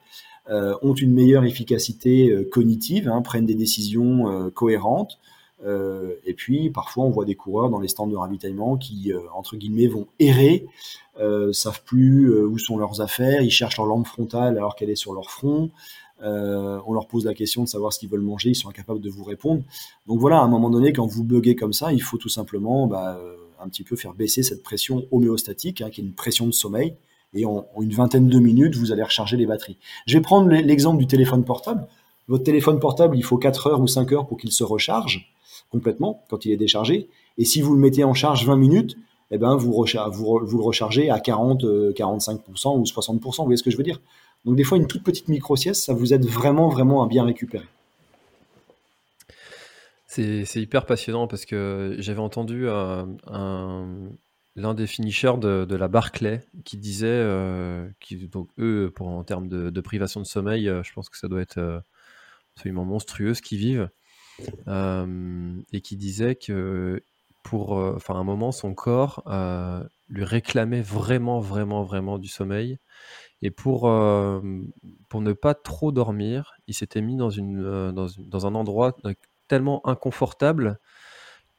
[0.50, 5.19] euh, ont une meilleure efficacité euh, cognitive, hein, prennent des décisions cohérentes.
[6.26, 9.88] et puis parfois on voit des coureurs dans les stands de ravitaillement qui entre guillemets
[9.88, 10.65] vont errer,
[11.52, 15.13] savent plus où sont leurs affaires, ils cherchent leur lampe frontale alors qu'elle est sur
[15.13, 15.71] leur front.
[16.24, 19.02] Euh, on leur pose la question de savoir ce qu'ils veulent manger, ils sont incapables
[19.02, 19.64] de vous répondre.
[20.08, 22.88] Donc voilà, à un moment donné, quand vous buguez comme ça, il faut tout simplement
[22.88, 26.48] bah, euh, un petit peu faire baisser cette pression homéostatique, hein, qui est une pression
[26.48, 26.96] de sommeil.
[27.34, 29.78] Et en, une vingtaine de minutes, vous allez recharger les batteries.
[30.06, 31.88] Je vais prendre l'exemple du téléphone portable.
[32.28, 35.34] Votre téléphone portable, il faut 4 heures ou 5 heures pour qu'il se recharge
[35.70, 37.10] complètement quand il est déchargé.
[37.38, 38.98] Et si vous le mettez en charge 20 minutes,
[39.30, 43.20] eh ben vous, vous, le rechargez à 40, 45% euh, ou 60%.
[43.22, 44.00] Vous voyez ce que je veux dire?
[44.48, 47.66] Donc des fois, une toute petite micro-sieste, ça vous aide vraiment, vraiment à bien récupérer.
[50.08, 57.08] C'est hyper passionnant parce que j'avais entendu l'un des finishers de, la Barclay qui disait,
[57.08, 57.90] euh,
[58.58, 61.82] eux, en termes de, privation de sommeil, euh, je pense que ça doit être euh,
[62.56, 63.90] absolument monstrueux ce qu'ils vivent,
[65.74, 67.04] et qui disait que
[67.44, 69.26] pour, enfin, un moment, son corps
[70.08, 72.80] lui réclamait vraiment, vraiment, vraiment du sommeil
[73.41, 73.82] et pour,
[75.10, 78.97] pour ne pas trop dormir, il s'était mis dans, une, dans, un endroit
[79.47, 80.80] tellement inconfortable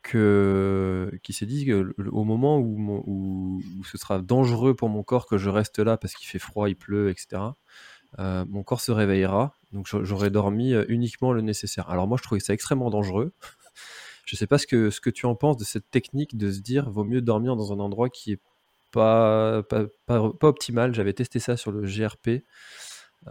[0.02, 5.38] que qu'il s'est dit qu'au moment où, où, ce sera dangereux pour mon corps que
[5.38, 7.42] je reste là parce qu'il fait froid, il pleut, etc.,
[8.18, 9.54] mon corps se réveillera.
[9.72, 11.90] Donc j'aurais dormi uniquement le nécessaire.
[11.90, 13.32] Alors moi, je trouvais ça extrêmement dangereux.
[14.24, 16.50] je ne sais pas ce que, ce que tu en penses de cette technique de
[16.50, 18.40] se dire vaut mieux dormir dans un endroit qui est
[18.90, 20.94] pas, pas, pas, optimal.
[20.94, 22.44] J'avais testé ça sur le GRP.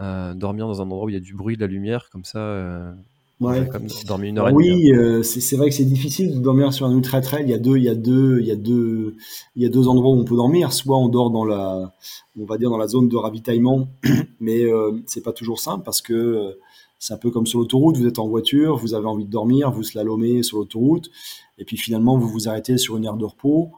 [0.00, 2.24] Euh, dormir dans un endroit où il y a du bruit, de la lumière, comme
[2.24, 2.92] ça, euh,
[3.40, 3.68] Ouais.
[3.68, 4.92] Comme dormir une heure et Oui, demie.
[4.92, 4.98] hein.
[4.98, 7.44] euh, c'est c'est vrai que c'est difficile de dormir sur un ultra trail.
[7.44, 9.14] Il y a deux, il y a deux, il y a deux,
[9.54, 10.72] il y a deux endroits où on peut dormir.
[10.72, 11.94] Soit on dort dans la,
[12.36, 13.86] on va dire dans la zone de ravitaillement,
[14.40, 16.58] mais euh, c'est pas toujours simple parce que
[16.98, 17.96] c'est un peu comme sur l'autoroute.
[17.96, 21.10] Vous êtes en voiture, vous avez envie de dormir, vous slalomez sur l'autoroute,
[21.58, 23.70] et puis finalement vous vous arrêtez sur une aire de repos.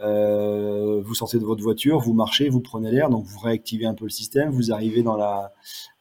[0.00, 3.94] Euh, vous sortez de votre voiture, vous marchez, vous prenez l'air, donc vous réactivez un
[3.94, 4.50] peu le système.
[4.50, 5.52] Vous arrivez dans la,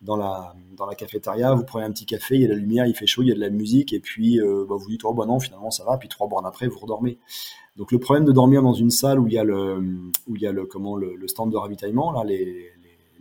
[0.02, 2.60] dans la, dans la cafétéria, vous prenez un petit café, il y a de la
[2.60, 4.88] lumière, il fait chaud, il y a de la musique, et puis euh, bah, vous
[4.88, 7.18] dites oh bah non finalement ça va, puis trois bornes après vous redormez.
[7.76, 9.80] Donc le problème de dormir dans une salle où il y a le,
[10.28, 12.72] où il y a le comment le, le stand de ravitaillement là, les,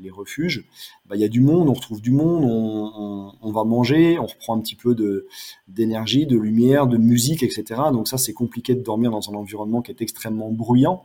[0.01, 0.65] les, refuges,
[1.07, 4.57] bah, il y a du monde, on retrouve du monde, on, va manger, on reprend
[4.57, 4.97] un petit peu
[5.69, 7.65] d'énergie, de lumière, de musique, etc.
[7.93, 11.05] Donc ça c'est compliqué de dormir dans un environnement qui est extrêmement bruyant.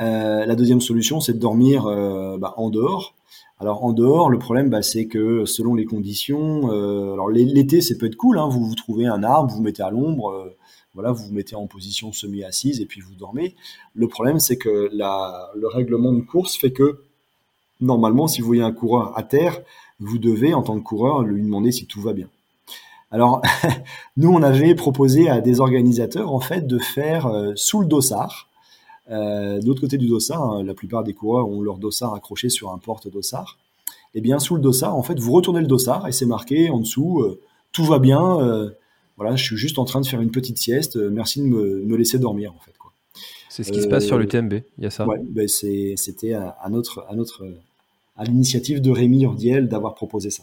[0.00, 3.14] Euh, la deuxième solution, c'est de dormir euh, bah, en dehors.
[3.60, 7.80] Alors en dehors, le problème, bah, c'est que selon les conditions, euh, alors l'é- l'été,
[7.80, 8.38] c'est peut être cool.
[8.38, 10.54] Hein, vous vous trouvez un arbre, vous mettez à l'ombre,
[10.94, 13.54] voilà, vous vous mettez en position semi-assise et puis vous dormez.
[13.94, 17.00] Le problème, c'est que le règlement de course fait que
[17.80, 19.60] normalement, si vous voyez un coureur à terre,
[20.00, 22.28] vous devez, en tant que coureur, lui demander si tout va bien.
[23.10, 23.42] Alors,
[24.16, 28.48] nous, on avait proposé à des organisateurs, en fait, de faire euh, sous le dossard.
[29.10, 32.48] Euh, de l'autre côté du dossard, hein, la plupart des coureurs ont leur dossard accroché
[32.48, 33.58] sur un porte-dossard.
[34.14, 36.80] Et bien, sous le dossard, en fait, vous retournez le dossard et c'est marqué en
[36.80, 37.40] dessous euh,
[37.72, 38.72] tout va bien.
[39.16, 40.94] voilà, je suis juste en train de faire une petite sieste.
[40.94, 42.72] merci de me, laisser dormir, en fait.
[43.54, 44.54] C'est ce qui se passe sur euh, l'UTMB.
[44.78, 45.06] Il y a ça.
[45.06, 47.46] Ouais, ben c'était à, notre, à notre,
[48.16, 50.42] à l'initiative de Rémi Urdiel d'avoir proposé ça.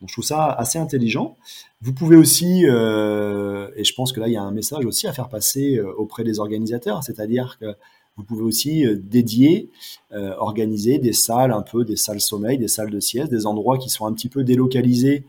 [0.00, 1.36] Donc je trouve ça assez intelligent.
[1.82, 5.06] Vous pouvez aussi, euh, et je pense que là il y a un message aussi
[5.06, 7.76] à faire passer euh, auprès des organisateurs, c'est-à-dire que
[8.18, 9.70] vous pouvez aussi euh, dédier,
[10.12, 13.78] euh, organiser des salles un peu, des salles sommeil, des salles de sieste, des endroits
[13.78, 15.24] qui sont un petit peu délocalisés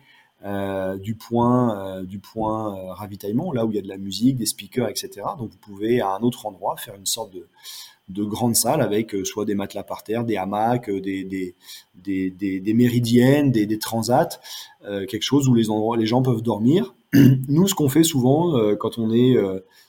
[0.46, 3.98] euh, du point, euh, du point euh, ravitaillement, là où il y a de la
[3.98, 5.10] musique, des speakers, etc.
[5.38, 7.46] Donc vous pouvez à un autre endroit faire une sorte de,
[8.08, 11.54] de grande salle avec soit des matelas par terre, des hamacs, des,
[11.94, 14.40] des, méridiennes, des, transats,
[14.82, 15.66] quelque chose où les,
[16.06, 16.96] gens peuvent dormir.
[17.14, 19.36] Nous, ce qu'on fait souvent quand on est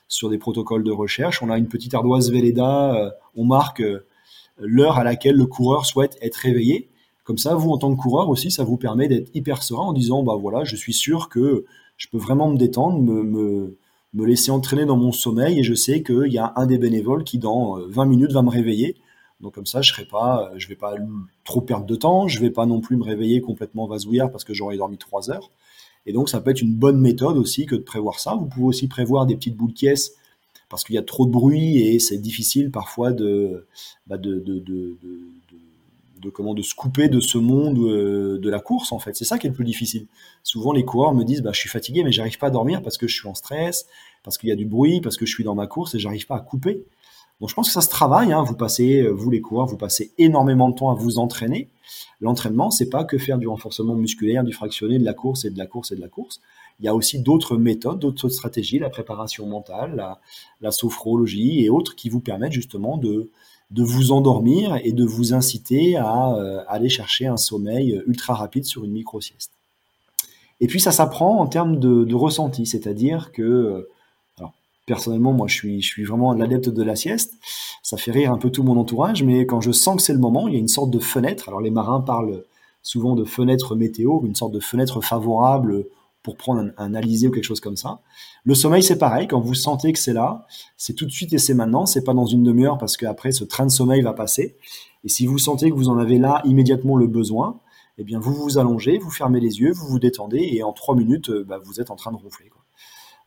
[0.08, 3.82] sur des protocoles de recherche, on a une petite ardoise Velleda, on marque
[4.58, 6.90] l'heure à laquelle le coureur souhaite être réveillé.
[7.30, 9.92] Comme ça, vous, en tant que coureur aussi, ça vous permet d'être hyper serein en
[9.92, 11.64] disant, bah voilà, je suis sûr que
[11.96, 13.76] je peux vraiment me détendre, me,
[14.14, 17.38] laisser entraîner dans mon sommeil et je sais qu'il y a un des bénévoles qui,
[17.38, 18.96] dans euh, 20 minutes, va me réveiller.
[19.40, 20.96] Donc comme ça, je serai pas, je vais pas
[21.44, 24.52] trop perdre de temps, je vais pas non plus me réveiller complètement vasouillard parce que
[24.52, 25.52] j'aurais dormi 3 heures.
[26.06, 28.34] Et donc ça peut être une bonne méthode aussi que de prévoir ça.
[28.34, 30.14] Vous pouvez aussi prévoir des petites boules caisses
[30.68, 33.68] parce qu'il y a trop de bruit et c'est difficile parfois de,
[34.08, 34.96] bah de, de, de,
[36.20, 39.16] de, comment de se couper de ce monde euh, de la course en fait.
[39.16, 40.06] C'est ça qui est le plus difficile.
[40.42, 42.98] Souvent les coureurs me disent bah, je suis fatigué mais j'arrive pas à dormir parce
[42.98, 43.86] que je suis en stress,
[44.22, 46.26] parce qu'il y a du bruit, parce que je suis dans ma course et j'arrive
[46.26, 46.84] pas à couper.
[47.40, 48.32] Donc je pense que ça se travaille.
[48.32, 48.42] Hein.
[48.42, 51.68] Vous passez, vous les coureurs, vous passez énormément de temps à vous entraîner.
[52.20, 55.58] L'entraînement, c'est pas que faire du renforcement musculaire, du fractionné, de la course et de
[55.58, 56.40] la course et de la course.
[56.78, 60.20] Il y a aussi d'autres méthodes, d'autres stratégies, la préparation mentale, la,
[60.60, 63.30] la sophrologie et autres qui vous permettent justement de,
[63.70, 68.64] de vous endormir et de vous inciter à euh, aller chercher un sommeil ultra rapide
[68.64, 69.52] sur une micro-sieste.
[70.60, 73.88] Et puis ça s'apprend en termes de, ressenti, c'est-à-dire que,
[74.38, 74.52] alors
[74.86, 77.34] personnellement, moi je suis, je suis vraiment l'adepte de la sieste,
[77.82, 80.18] ça fait rire un peu tout mon entourage, mais quand je sens que c'est le
[80.18, 82.44] moment, il y a une sorte de fenêtre, alors les marins parlent
[82.82, 85.86] souvent de fenêtre météo, une sorte de fenêtre favorable
[86.22, 88.00] pour prendre un, un ou quelque chose comme ça.
[88.44, 89.26] Le sommeil, c'est pareil.
[89.26, 91.86] Quand vous sentez que c'est là, c'est tout de suite et c'est maintenant.
[91.86, 94.56] C'est pas dans une demi-heure parce qu'après, ce train de sommeil va passer.
[95.04, 97.58] Et si vous sentez que vous en avez là immédiatement le besoin,
[97.98, 100.94] eh bien, vous vous allongez, vous fermez les yeux, vous vous détendez et en trois
[100.94, 102.50] minutes, bah, vous êtes en train de ronfler.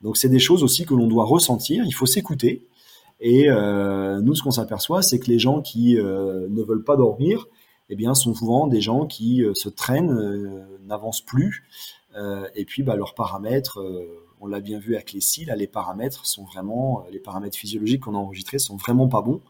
[0.02, 1.84] Donc, c'est des choses aussi que l'on doit ressentir.
[1.86, 2.68] Il faut s'écouter.
[3.20, 6.98] Et euh, nous, ce qu'on s'aperçoit, c'est que les gens qui euh, ne veulent pas
[6.98, 7.48] dormir,
[7.90, 11.64] eh bien, sont souvent des gens qui euh, se traînent, euh, n'avancent plus,
[12.03, 12.03] euh,
[12.56, 15.22] et puis bah, leurs paramètres, euh, on l'a bien vu avec les
[15.56, 19.42] les paramètres sont vraiment, les paramètres physiologiques qu'on a enregistrés sont vraiment pas bons,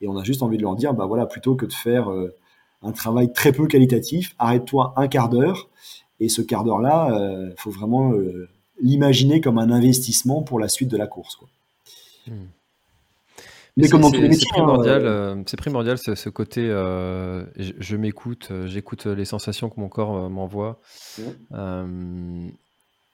[0.00, 2.34] et on a juste envie de leur dire, bah voilà, plutôt que de faire euh,
[2.82, 5.70] un travail très peu qualitatif, arrête-toi un quart d'heure,
[6.20, 8.48] et ce quart d'heure-là, il euh, faut vraiment euh,
[8.80, 11.38] l'imaginer comme un investissement pour la suite de la course.
[12.26, 12.46] Hmm.
[13.76, 16.60] Mais comme c'est métiers, hein, primordial, euh, euh, c'est primordial ce, ce côté.
[16.68, 20.80] euh, je je m'écoute, j'écoute les sensations que mon corps m'envoie.
[21.18, 21.24] Ouais.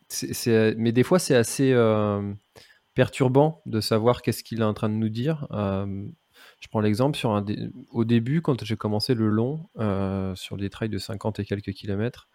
[0.09, 1.73] C'est- c'est- mais des fois, c'est assez
[2.95, 5.47] perturbant de savoir qu'est-ce qu'il est en train de nous dire.
[6.41, 7.45] Euh, Je prends l'exemple sur un
[7.91, 9.69] au début, quand j'ai commencé le long,
[10.37, 12.29] sur des trails de 50 et quelques kilomètres,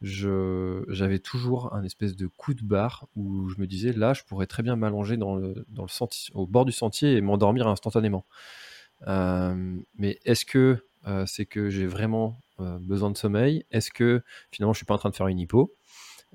[0.00, 4.46] j'avais toujours un espèce de coup de barre où je me disais là, je pourrais
[4.46, 8.26] très bien m'allonger dans le, sentier, au bord du sentier et m'endormir instantanément.
[9.06, 10.84] mais est-ce que
[11.26, 13.64] c'est que j'ai vraiment besoin de sommeil?
[13.70, 15.77] Est-ce que finalement je suis pas en train de faire une hypo?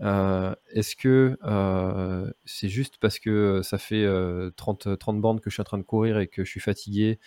[0.02, 4.08] Euh, est-ce que euh, c'est juste parce que ça fait
[4.56, 7.20] 30, 30 bandes que je suis en train de courir et que je suis fatigué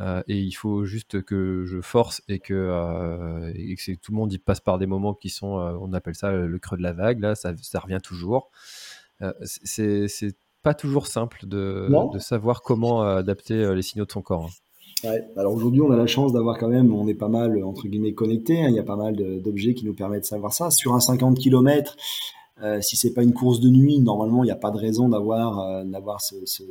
[0.00, 4.32] euh, et il faut juste que je force et que, et que tout le monde
[4.32, 7.20] y passe par des moments qui sont, on appelle ça le creux de la vague,
[7.20, 8.50] là, ça, ça revient toujours.
[9.42, 14.46] c'est pas toujours simple de, de, savoir comment adapter les signaux de son corps.
[14.46, 14.69] Hein.
[15.36, 18.12] Alors aujourd'hui, on a la chance d'avoir quand même, on est pas mal entre guillemets
[18.12, 18.62] connectés.
[18.62, 18.68] Hein.
[18.68, 20.70] il y a pas mal d'objets qui nous permettent de savoir ça.
[20.70, 21.96] Sur un 50 km,
[22.62, 25.08] euh, si c'est pas une course de nuit, normalement, il n'y a pas de raison
[25.08, 25.84] d'avoir euh,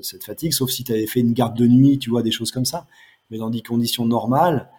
[0.01, 2.51] cette fatigue, sauf si tu avais fait une garde de nuit, tu vois, des choses
[2.51, 2.85] comme ça.
[3.31, 4.69] Mais dans des conditions normales,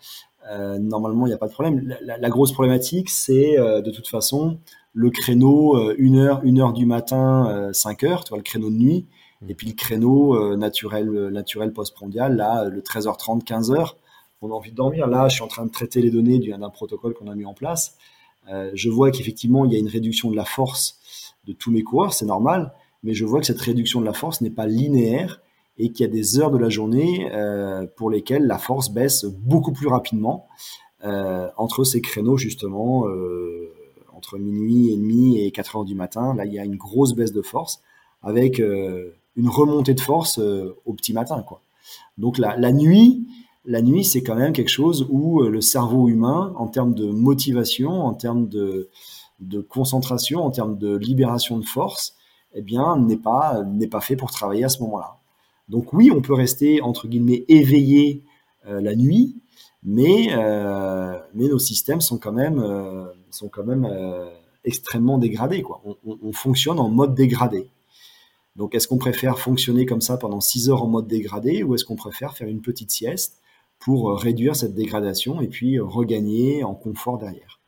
[0.50, 1.96] euh, normalement, il n'y a pas de problème.
[2.02, 4.58] La, grosse problématique, c'est de toute façon
[4.92, 8.76] le créneau 1 heure, 1 heure du matin, 5 heures, tu vois, le créneau de
[8.76, 9.06] nuit
[9.48, 13.94] et puis le créneau euh, naturel, euh, naturel post-prandial, là, le 13h30, 15h,
[14.42, 15.06] on a envie de dormir.
[15.06, 17.54] Là, je suis en train de traiter les données d'un protocole qu'on a mis en
[17.54, 17.96] place.
[18.48, 20.98] Euh, je vois qu'effectivement, il y a une réduction de la force
[21.46, 22.72] de tous mes coureurs, c'est normal,
[23.02, 25.40] mais je vois que cette réduction de la force n'est pas linéaire
[25.78, 29.24] et qu'il y a des heures de la journée euh, pour lesquelles la force baisse
[29.24, 30.46] beaucoup plus rapidement
[31.04, 33.72] euh, entre ces créneaux justement euh,
[34.14, 36.34] entre minuit et demi et 4 heures du matin.
[36.34, 37.80] Là, il y a une grosse baisse de force
[38.22, 38.60] avec
[39.36, 41.62] une remontée de force euh, au petit matin, quoi.
[42.18, 43.26] Donc la, la nuit,
[43.64, 47.06] la nuit, c'est quand même quelque chose où euh, le cerveau humain, en termes de
[47.06, 48.90] motivation, en termes de,
[49.68, 52.14] concentration, en termes de libération de force,
[52.54, 55.18] eh bien, n'est pas, n'est pas fait pour travailler à ce moment-là.
[55.68, 58.24] Donc oui, on peut rester, entre guillemets, éveillé
[58.66, 59.36] euh, la nuit,
[59.82, 60.28] mais,
[61.32, 62.62] mais nos systèmes sont quand même,
[63.30, 63.88] sont quand même
[64.64, 65.62] extrêmement dégradés.
[65.62, 65.82] Quoi.
[66.04, 67.70] On, fonctionne en mode dégradé.
[68.56, 71.84] Donc, est-ce qu'on préfère fonctionner comme ça pendant 6 heures en mode dégradé ou est-ce
[71.84, 73.40] qu'on préfère faire une petite sieste
[73.78, 77.58] pour euh, réduire cette dégradation et puis euh, regagner en confort derrière?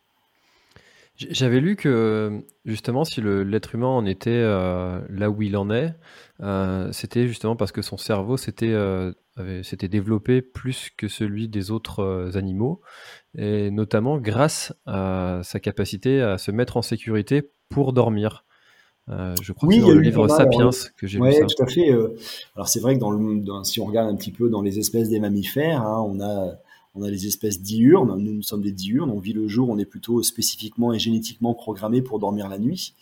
[1.16, 5.94] J'avais lu que justement, si l'être humain en était euh, là où il en est,
[6.92, 8.72] c'était justement parce que son cerveau s'était
[9.88, 12.80] développé plus que celui des autres animaux,
[13.36, 18.44] et notamment grâce à sa capacité à se mettre en sécurité pour dormir.
[19.08, 21.44] Euh, je crois oui, que dans le livre Sapiens que j'ai lu ça.
[21.44, 21.90] tout à fait.
[21.92, 22.16] Euh,
[22.54, 25.08] alors c'est vrai que dans le, si on regarde un petit peu dans les espèces
[25.08, 26.54] des mammifères, hein, on a
[26.94, 28.16] on a les espèces diurnes.
[28.18, 29.10] Nous, nous sommes des diurnes.
[29.10, 29.70] On vit le jour.
[29.70, 32.94] On est plutôt spécifiquement et génétiquement programmé pour dormir la nuit.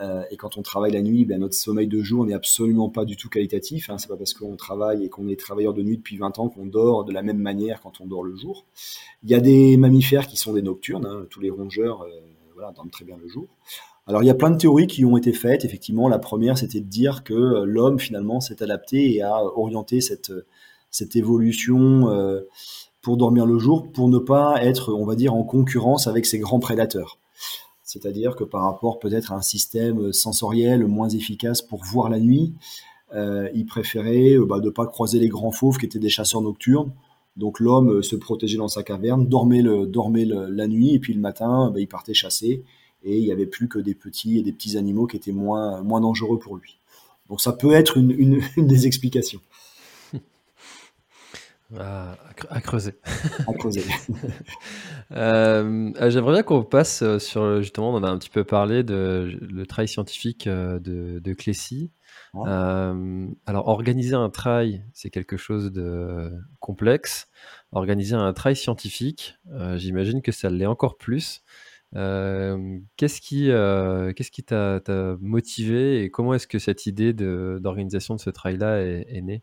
[0.00, 3.04] Euh, et quand on travaille la nuit, ben, notre sommeil de jour n'est absolument pas
[3.04, 3.88] du tout qualitatif.
[3.90, 3.98] Hein.
[3.98, 6.66] C'est pas parce qu'on travaille et qu'on est travailleur de nuit depuis 20 ans qu'on
[6.66, 8.66] dort de la même manière quand on dort le jour.
[9.22, 11.06] Il y a des mammifères qui sont des nocturnes.
[11.06, 11.26] Hein.
[11.30, 12.10] Tous les rongeurs euh,
[12.54, 13.46] voilà, dorment très bien le jour.
[14.06, 15.64] Alors il y a plein de théories qui ont été faites.
[15.64, 20.00] Effectivement, la première, c'était de dire que euh, l'homme finalement s'est adapté et a orienté
[20.00, 20.32] cette,
[20.90, 22.42] cette évolution euh,
[23.02, 26.38] pour dormir le jour, pour ne pas être, on va dire, en concurrence avec ses
[26.38, 27.18] grands prédateurs.
[27.82, 32.54] C'est-à-dire que par rapport peut-être à un système sensoriel moins efficace pour voir la nuit,
[33.14, 36.08] euh, il préférait euh, bah, de ne pas croiser les grands fauves qui étaient des
[36.08, 36.92] chasseurs nocturnes.
[37.36, 41.20] Donc l'homme se protégeait dans sa caverne, dormait, le, dormait la nuit, et puis le
[41.20, 42.64] matin, bah, il partait chasser
[43.02, 45.82] et il n'y avait plus que des petits et des petits animaux qui étaient moins,
[45.82, 46.78] moins dangereux pour lui.
[47.28, 49.40] Donc ça peut être une, une, des explications.
[51.76, 52.94] À, creuser.
[53.46, 53.82] À creuser.
[55.12, 58.42] Euh, euh, j'aimerais bien qu'on passe euh, sur, justement, on en a un petit peu
[58.42, 61.92] parlé, de, le trail scientifique de, de Clécy.
[62.34, 67.28] alors, organiser un trail, c'est quelque chose de complexe.
[67.70, 69.38] Organiser un trail scientifique,
[69.76, 71.42] j'imagine que ça l'est encore plus.
[71.92, 78.80] Qu'est-ce qui qu'est-ce t'a motivé et comment est-ce que cette idée d'organisation de, ce trail-là
[78.80, 79.42] est, née?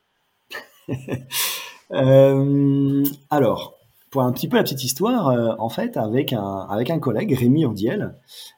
[3.29, 3.75] Alors,
[4.09, 7.63] pour un petit peu la petite histoire, en fait, avec un, avec un collègue, Rémi
[7.63, 8.15] Urdiel,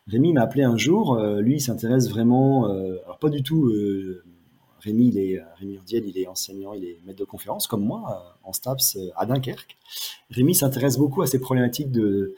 [0.07, 3.71] Rémi m'a appelé un jour, lui, il s'intéresse vraiment, alors pas du tout
[4.85, 8.03] Rémi, il est, Rémi Urdiel, il est enseignant, il est maître de conférence, comme moi,
[8.07, 9.77] euh, en STAPS euh, à Dunkerque.
[10.29, 12.35] Rémi s'intéresse beaucoup à ces problématiques de,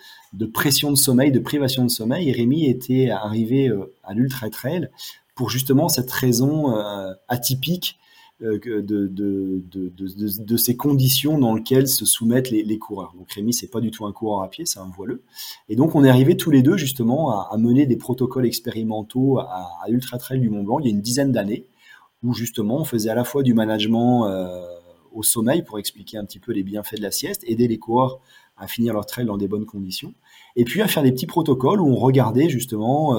[0.54, 2.30] pression de sommeil, de privation de sommeil.
[2.30, 4.90] Et Rémi était arrivé euh, à l'Ultra Trail
[5.36, 6.74] pour justement cette raison
[7.28, 8.00] atypique
[8.40, 13.14] de, de, ces conditions dans lesquelles se soumettent les, coureurs.
[13.16, 15.22] Donc Rémi, c'est pas du tout un coureur à pied, c'est un voileux.
[15.70, 19.70] Et donc on est arrivé tous les deux justement à, mener des protocoles expérimentaux à,
[19.84, 21.68] à l'Ultra Trail du Mont Blanc il y a une dizaine d'années
[22.24, 24.66] où justement on faisait à la fois du management euh,
[25.14, 28.20] au sommeil pour expliquer un petit peu les bienfaits de la sieste, aider les coureurs
[28.58, 30.14] à finir leur trail dans des bonnes conditions.
[30.56, 33.16] Et puis à faire des petits protocoles où on regardait justement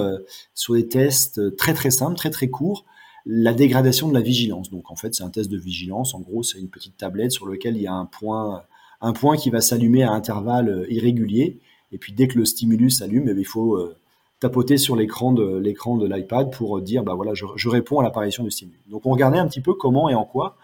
[0.53, 2.85] sur des tests très très simples, très très courts,
[3.25, 4.69] la dégradation de la vigilance.
[4.69, 6.13] Donc en fait, c'est un test de vigilance.
[6.13, 8.63] En gros, c'est une petite tablette sur laquelle il y a un point,
[9.01, 11.59] un point qui va s'allumer à intervalles irréguliers.
[11.91, 13.95] Et puis dès que le stimulus s'allume, eh il faut euh,
[14.39, 18.43] tapoter sur l'écran de l'écran de l'iPad pour dire bah voilà, je, réponds à l'apparition
[18.43, 18.79] du stimulus.
[18.87, 20.57] Donc on regardait un petit peu comment et en quoi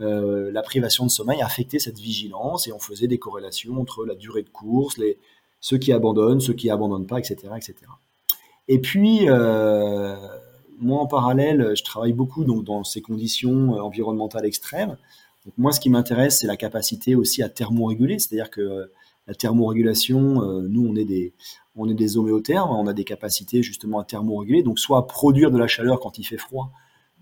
[0.00, 4.14] euh, la privation de sommeil affectait cette vigilance et on faisait des corrélations entre la
[4.14, 5.18] durée de course, les,
[5.60, 7.74] ceux qui abandonnent, ceux qui abandonnent pas, etc., etc.
[8.68, 10.14] Et puis euh,
[10.80, 14.96] moi, en parallèle, je travaille beaucoup donc, dans ces conditions euh, environnementales extrêmes.
[15.44, 18.86] Donc, moi, ce qui m'intéresse, c'est la capacité aussi à thermoréguler, c'est-à-dire que euh,
[19.28, 21.34] la thermorégulation, euh, nous, on est des,
[21.76, 25.50] on est des homéothermes, on a des capacités justement à thermoréguler, donc soit à produire
[25.50, 26.72] de la chaleur quand il fait froid,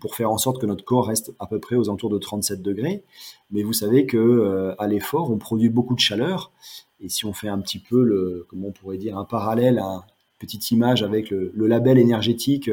[0.01, 2.63] pour faire en sorte que notre corps reste à peu près aux alentours de 37
[2.63, 3.03] degrés.
[3.51, 6.53] Mais vous savez que à l'effort, on produit beaucoup de chaleur.
[7.01, 10.03] Et si on fait un petit peu le, comment on pourrait dire, un parallèle, une
[10.39, 12.71] petite image avec le, le label énergétique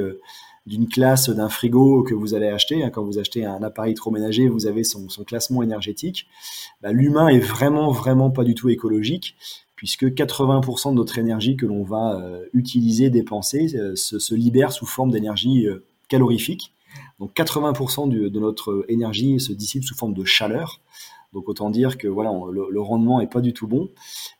[0.66, 2.84] d'une classe d'un frigo que vous allez acheter.
[2.84, 6.28] Hein, quand vous achetez un appareil électroménager, vous avez son, classement énergétique.
[6.82, 9.36] Bah, l'humain est vraiment, vraiment pas du tout écologique,
[9.76, 14.86] puisque 80% de notre énergie que l'on va euh, utiliser, dépenser, euh, se, libère sous
[14.86, 16.74] forme d'énergie euh, calorifique.
[17.20, 20.80] Donc 80% de notre énergie se dissipe sous forme de chaleur.
[21.34, 23.90] Donc autant dire que voilà, le, rendement est pas du tout bon.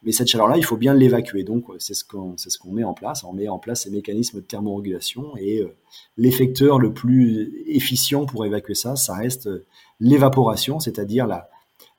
[0.04, 1.44] Mais cette chaleur-là, il faut bien l'évacuer.
[1.44, 3.24] Donc c'est ce qu'on ce met en place.
[3.24, 5.76] On met en place ces mécanismes de thermorégulation et euh,
[6.18, 9.66] l'effecteur le plus efficient pour évacuer ça, ça reste euh,
[10.00, 11.50] l'évaporation, c'est-à-dire la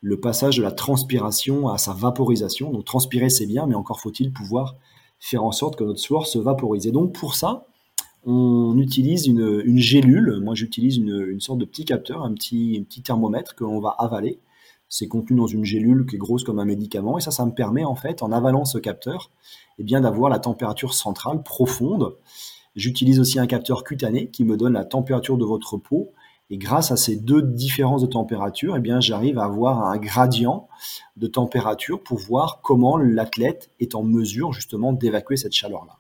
[0.01, 2.71] le passage de la transpiration à sa vaporisation.
[2.71, 4.77] Donc transpirer c'est bien, mais encore faut-il pouvoir
[5.19, 6.87] faire en sorte que notre sueur se vaporise.
[6.87, 7.67] Et donc pour ça,
[8.27, 10.41] on utilise une, une gélule.
[10.43, 13.81] Moi, j'utilise une, une, sorte de petit capteur, un petit, un petit thermomètre que l'on
[13.81, 14.41] va avaler
[14.95, 17.19] c'est contenu dans une gélule qui est grosse comme un médicament.
[17.19, 19.33] Et ça, ça me permet, en fait, en avalant ce capteur,
[19.81, 22.15] eh bien, d'avoir la température centrale profonde.
[22.77, 26.13] J'utilise aussi un capteur cutané qui me donne la température de votre peau.
[26.49, 30.69] Et grâce à ces deux différences de température, eh bien, j'arrive à avoir un gradient
[31.17, 35.99] de température pour voir comment l'athlète est en mesure justement d'évacuer cette chaleur-là.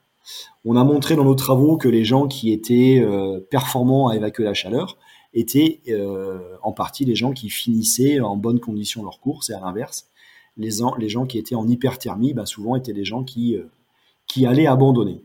[0.64, 4.44] On a montré dans nos travaux que les gens qui étaient euh, performants à évacuer
[4.44, 4.96] la chaleur
[5.34, 9.60] étaient euh, en partie les gens qui finissaient en bonne condition leur course, et à
[9.60, 10.08] l'inverse,
[10.56, 14.66] les, les, gens qui étaient en hyperthermie, bah, souvent étaient des gens qui, euh, allaient
[14.66, 15.20] abandonner.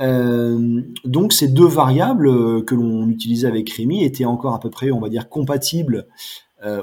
[0.00, 4.90] Euh, donc ces deux variables que l'on utilisait avec Rémi étaient encore à peu près,
[4.90, 6.06] on va dire, compatibles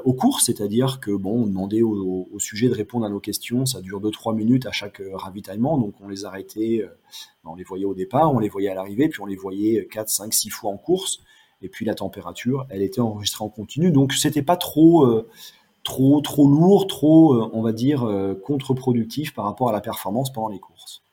[0.06, 3.66] aux courses, c'est-à-dire que bon, on demandait au, au, sujet de répondre à nos questions,
[3.66, 6.88] ça dure 2-3 minutes à chaque ravitaillement, donc on les arrêtait,
[7.44, 10.08] on les voyait au départ, on les voyait à l'arrivée, puis on les voyait 4,
[10.08, 11.24] 5, 6 fois en course,
[11.62, 13.92] et puis la température, elle était enregistrée en continu.
[13.92, 15.28] Donc c'était pas trop, euh,
[15.84, 20.32] trop, trop lourd, trop, euh, on va dire, euh, contre-productif par rapport à la performance
[20.32, 21.04] pendant les courses.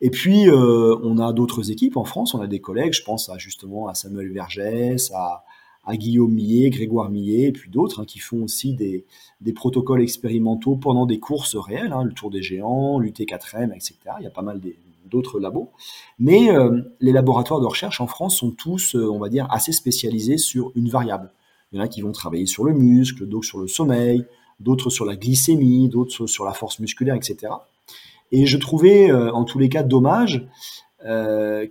[0.00, 3.38] Et puis on a d'autres équipes en France, on a des collègues, je pense à
[3.38, 5.44] justement à Samuel Vergès, à,
[5.92, 9.06] Guillaume Millet, Grégoire Millet, et puis d'autres hein, qui font aussi des,
[9.40, 13.94] des, protocoles expérimentaux pendant des courses réelles, hein, le Tour des Géants, l'UT4M, etc.
[14.18, 14.76] Il y a pas mal des,
[15.12, 15.70] d'autres labos.
[16.18, 19.72] Mais euh, les laboratoires de recherche en France sont tous, euh, on va dire, assez
[19.72, 21.30] spécialisés sur une variable.
[21.70, 24.24] Il y en a qui vont travailler sur le muscle, d'autres sur le sommeil,
[24.58, 27.52] d'autres sur la glycémie, d'autres sur la force musculaire, etc.
[28.32, 30.46] Et je trouvais, euh, en tous les cas, dommage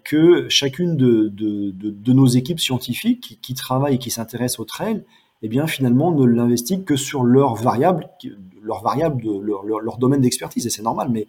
[0.03, 5.05] que chacune de, nos équipes scientifiques qui, travaillent et qui s'intéressent au trail,
[5.41, 8.09] eh bien, finalement, ne l'investiguent que sur leur variable,
[8.61, 10.67] leur variable de leur, leur domaine d'expertise.
[10.67, 11.27] Et c'est normal, mais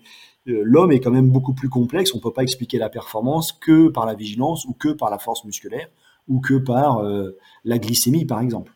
[0.48, 2.14] euh, l'homme est quand même beaucoup plus complexe.
[2.14, 5.18] On ne peut pas expliquer la performance que par la vigilance ou que par la
[5.18, 5.88] force musculaire
[6.28, 8.72] ou que par euh, la glycémie, par exemple.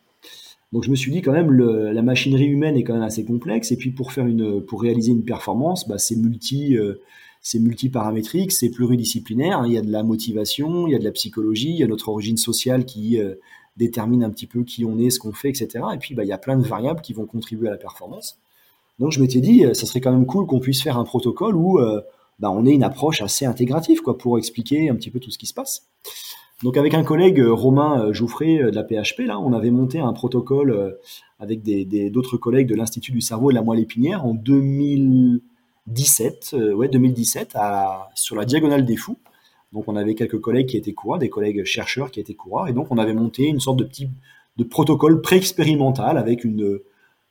[0.73, 3.71] Donc je me suis dit quand même la machinerie humaine est quand même assez complexe
[3.71, 6.95] et puis pour faire une pour réaliser une performance, bah, c'est multi euh,
[7.41, 9.63] c'est multiparamétrique, c'est pluridisciplinaire.
[9.65, 11.87] Il y a de la motivation, il y a de la psychologie, il y a
[11.87, 13.17] notre origine sociale qui
[13.77, 15.79] détermine un petit peu qui on est, ce qu'on fait, etc.
[15.93, 18.39] Et puis bah, il y a plein de variables qui vont contribuer à la performance.
[18.99, 21.55] Donc je m'étais dit, euh, ça serait quand même cool qu'on puisse faire un protocole
[21.55, 22.01] où euh,
[22.39, 25.37] bah, on ait une approche assez intégrative quoi, pour expliquer un petit peu tout ce
[25.37, 25.87] qui se passe.
[26.63, 30.13] Donc avec un collègue euh, Romain Jouffré de la PHP, là, on avait monté un
[30.13, 30.97] protocole
[31.39, 31.61] avec
[32.11, 36.87] d'autres des, collègues de l'Institut du cerveau et de la moelle épinière en 2017, ouais
[36.87, 39.19] 2017, à, sur la diagonale des fous.
[39.73, 42.73] Donc on avait quelques collègues qui étaient coureurs, des collègues chercheurs qui étaient coureurs, et
[42.73, 44.09] donc on avait monté une sorte de petit
[44.57, 46.79] de protocole pré-expérimental avec une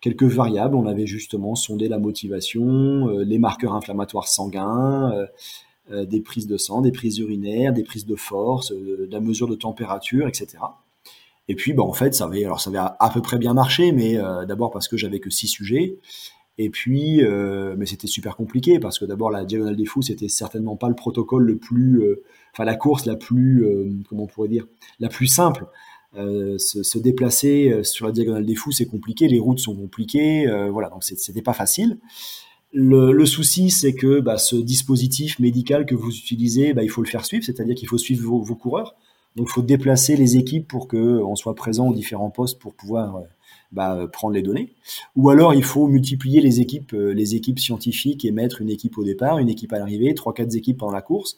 [0.01, 0.77] quelques variables.
[0.77, 5.27] On avait justement sondé la motivation, euh, les marqueurs inflammatoires sanguins, euh,
[5.91, 9.49] euh, des prises de sang, des prises urinaires, des prises de force, de la mesure
[9.49, 10.59] de température, etc.
[11.49, 13.93] Et puis, bah, en fait, ça avait, alors ça avait à, peu près bien marché,
[13.93, 14.17] mais
[14.49, 15.99] d'abord parce que j'avais que six sujets.
[16.59, 17.23] Et puis,
[17.77, 20.95] mais c'était super compliqué parce que d'abord la diagonale des fous, c'était certainement pas le
[20.95, 22.03] protocole le plus,
[22.53, 23.67] enfin la course la plus,
[24.09, 24.67] comment on pourrait dire,
[24.99, 25.67] la plus simple.
[26.17, 30.49] Euh, se, déplacer euh, sur la diagonale des fous, c'est compliqué, les routes sont compliquées,
[30.49, 31.99] euh, voilà, donc c'était pas facile.
[32.73, 37.09] Le, souci, c'est que bah, ce dispositif médical que vous utilisez, bah, il faut le
[37.09, 38.97] faire suivre, c'est-à-dire qu'il faut suivre vos, coureurs.
[39.37, 43.23] Donc, il faut déplacer les équipes pour qu'on soit présent aux différents postes pour pouvoir
[43.71, 44.75] bah, prendre les données.
[45.15, 49.05] Ou alors, il faut multiplier les équipes, les équipes scientifiques et mettre une équipe au
[49.05, 51.37] départ, une équipe à l'arrivée, trois, quatre équipes pendant la course.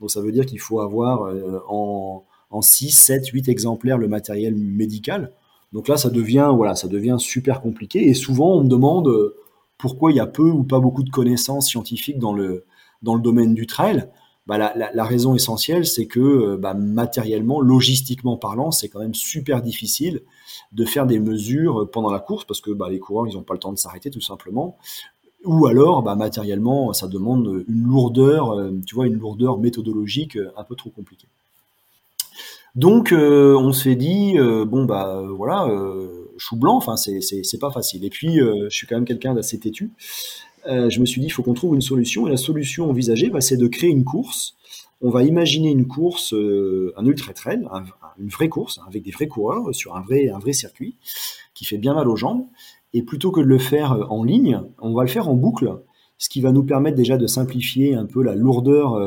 [0.00, 1.32] Donc, ça veut dire qu'il faut avoir
[1.68, 5.32] en en 6, 7, 8 exemplaires le matériel médical.
[5.72, 8.06] Donc là, ça devient, voilà, ça devient super compliqué.
[8.06, 9.36] Et souvent, on me demande euh,
[9.76, 12.64] pourquoi il y a peu ou pas beaucoup de connaissances scientifiques dans le,
[13.02, 14.08] dans le domaine du trail.
[14.48, 19.62] Bah, la, raison essentielle, c'est que euh, bah, matériellement, logistiquement parlant, c'est quand même super
[19.62, 20.22] difficile
[20.72, 23.54] de faire des mesures pendant la course parce que bah, les coureurs, ils n'ont pas
[23.54, 24.78] le temps de s'arrêter tout simplement.
[25.44, 30.74] Ou alors, matériellement, ça demande une lourdeur, euh, tu vois, une lourdeur méthodologique un peu
[30.74, 31.28] trop compliquée.
[32.78, 37.72] Donc euh, on s'est dit euh, bon bah voilà euh, chou blanc, enfin c'est pas
[37.72, 38.04] facile.
[38.04, 39.90] Et puis je suis quand même quelqu'un d'assez têtu.
[40.68, 43.40] Je me suis dit il faut qu'on trouve une solution et la solution envisagée bah,
[43.40, 44.56] c'est de créer une course.
[45.00, 47.66] On va imaginer une course, un ultra trail,
[48.18, 50.96] une vraie course avec des vrais coureurs sur un vrai circuit
[51.54, 52.44] qui fait bien mal aux jambes.
[52.94, 55.80] Et plutôt que de le faire en ligne, on va le faire en boucle,
[56.18, 58.98] ce qui va nous permettre déjà de simplifier un peu la lourdeur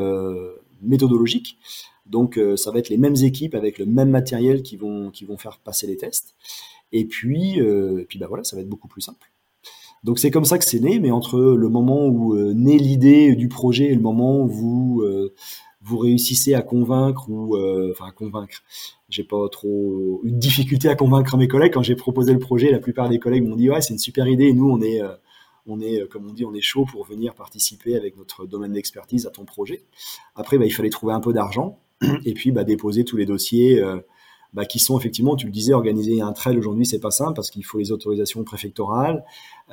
[0.82, 1.58] méthodologique.
[2.06, 5.58] Donc euh, ça va être les mêmes équipes avec le même matériel qui vont, faire
[5.58, 6.34] passer les tests.
[6.92, 9.31] Et puis, euh, puis bah voilà, ça va être beaucoup plus simple.
[10.04, 13.34] Donc c'est comme ça que c'est né, mais entre le moment où euh, naît l'idée
[13.36, 15.04] du projet et le moment où vous,
[15.80, 17.56] vous réussissez à convaincre ou
[17.90, 18.62] enfin à convaincre,
[19.08, 22.70] j'ai pas trop une difficulté à convaincre mes collègues quand j'ai proposé le projet.
[22.70, 25.00] La plupart des collègues m'ont dit ouais c'est une super idée nous on est
[25.66, 29.26] on est, comme on dit, on est chaud pour venir participer avec notre domaine d'expertise
[29.26, 29.84] à ton projet.
[30.34, 31.78] Après, bah, il fallait trouver un peu d'argent.
[32.24, 34.00] et puis bah, déposer tous les dossiers euh,
[34.52, 37.50] bah, qui sont effectivement, tu le disais, organiser un trail aujourd'hui, c'est pas simple parce
[37.50, 39.24] qu'il faut les autorisations préfectorales,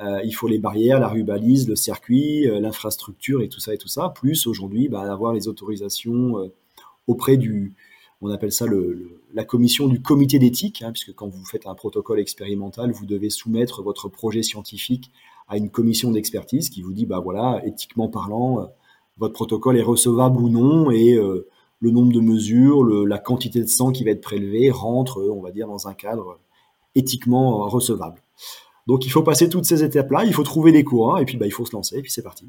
[0.02, 3.74] euh, il faut les barrières, la rue balise, le circuit, euh, l'infrastructure et tout ça
[3.74, 4.08] et tout ça.
[4.08, 6.50] Plus aujourd'hui, bah, avoir les autorisations
[7.06, 7.74] auprès du,
[8.22, 11.74] on appelle ça le, la commission du comité d'éthique, hein, puisque quand vous faites un
[11.74, 15.10] protocole expérimental, vous devez soumettre votre projet scientifique
[15.48, 18.68] à une commission d'expertise qui vous dit, bah voilà, éthiquement parlant,
[19.18, 21.18] votre protocole est recevable ou non et
[21.80, 25.50] le nombre de mesures, la quantité de sang qui va être prélevée rentre, on va
[25.50, 26.38] dire, dans un cadre
[26.94, 28.20] éthiquement recevable.
[28.86, 31.46] Donc il faut passer toutes ces étapes-là, il faut trouver des courants, et puis bah,
[31.46, 32.48] il faut se lancer, et puis c'est parti.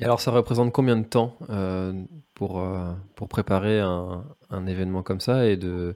[0.00, 1.92] Et alors ça représente combien de temps euh,
[2.34, 5.94] pour, euh, pour préparer un, événement comme ça et de,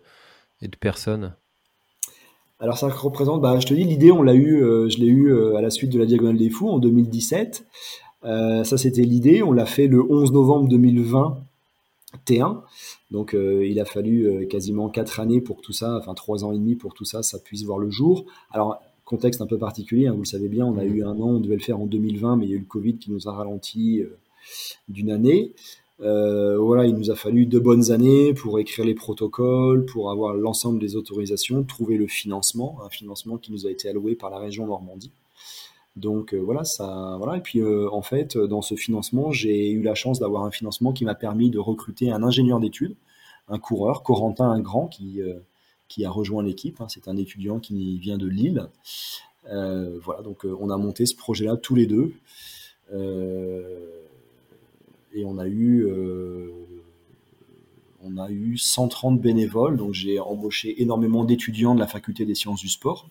[0.60, 1.34] et de personnes?
[2.60, 5.34] Alors ça représente, bah, je te dis, l'idée, on l'a eu, euh, je l'ai eu
[5.56, 7.66] à la suite de la Diagonale des Fous en 2017.
[8.22, 9.42] ça, c'était l'idée.
[9.42, 11.38] On l'a fait le 11 novembre 2020
[12.26, 12.62] T1.
[13.10, 16.52] Donc euh, il a fallu euh, quasiment quatre années pour tout ça, enfin trois ans
[16.52, 18.26] et demi pour tout ça, ça puisse voir le jour.
[18.50, 21.28] Alors contexte un peu particulier, hein, vous le savez bien, on a eu un an,
[21.28, 23.28] on devait le faire en 2020, mais il y a eu le Covid qui nous
[23.28, 24.16] a ralenti euh,
[24.88, 25.54] d'une année.
[25.98, 30.78] voilà, il nous a fallu deux bonnes années pour écrire les protocoles, pour avoir l'ensemble
[30.78, 34.66] des autorisations, trouver le financement, un financement qui nous a été alloué par la région
[34.66, 35.12] Normandie.
[35.96, 37.36] Donc euh, voilà, ça, voilà.
[37.36, 40.92] Et puis euh, en fait, dans ce financement, j'ai eu la chance d'avoir un financement
[40.92, 42.96] qui m'a permis de recruter un ingénieur d'études,
[43.48, 45.38] un coureur, Corentin grand qui euh,
[45.88, 46.80] qui a rejoint l'équipe.
[46.80, 46.86] Hein.
[46.88, 48.68] C'est un étudiant qui vient de Lille.
[49.44, 52.12] voilà, donc on a monté ce projet-là tous les deux.
[55.12, 55.86] et on a eu
[58.06, 62.60] on a eu 130 bénévoles, donc j'ai embauché énormément d'étudiants de la faculté des sciences
[62.60, 63.08] du sport,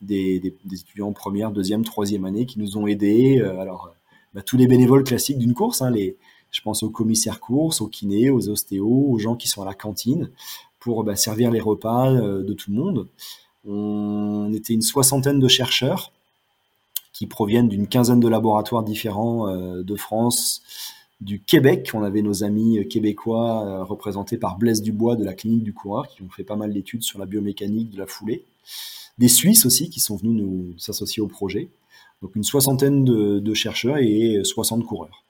[0.00, 3.38] des, étudiants en première, deuxième, troisième année qui nous ont aidés.
[3.40, 3.94] Euh, alors,
[4.34, 6.16] bah, tous les bénévoles classiques d'une course, hein, les,
[6.50, 9.74] je pense aux commissaires courses, aux kinés, aux ostéos, aux gens qui sont à la
[9.74, 10.30] cantine
[10.78, 13.08] pour bah, servir les repas euh, de tout le monde.
[13.66, 16.12] On était une soixantaine de chercheurs
[17.12, 20.62] qui proviennent d'une quinzaine de laboratoires différents euh, de France,
[21.20, 21.90] du Québec.
[21.92, 26.22] On avait nos amis québécois représentés par Blaise Dubois de la clinique du coureur qui
[26.22, 28.46] ont fait pas mal d'études sur la biomécanique de la foulée
[29.18, 31.70] des Suisses aussi qui sont venus nous s'associer au projet.
[32.22, 35.24] Donc une soixantaine de, chercheurs et 60 coureurs.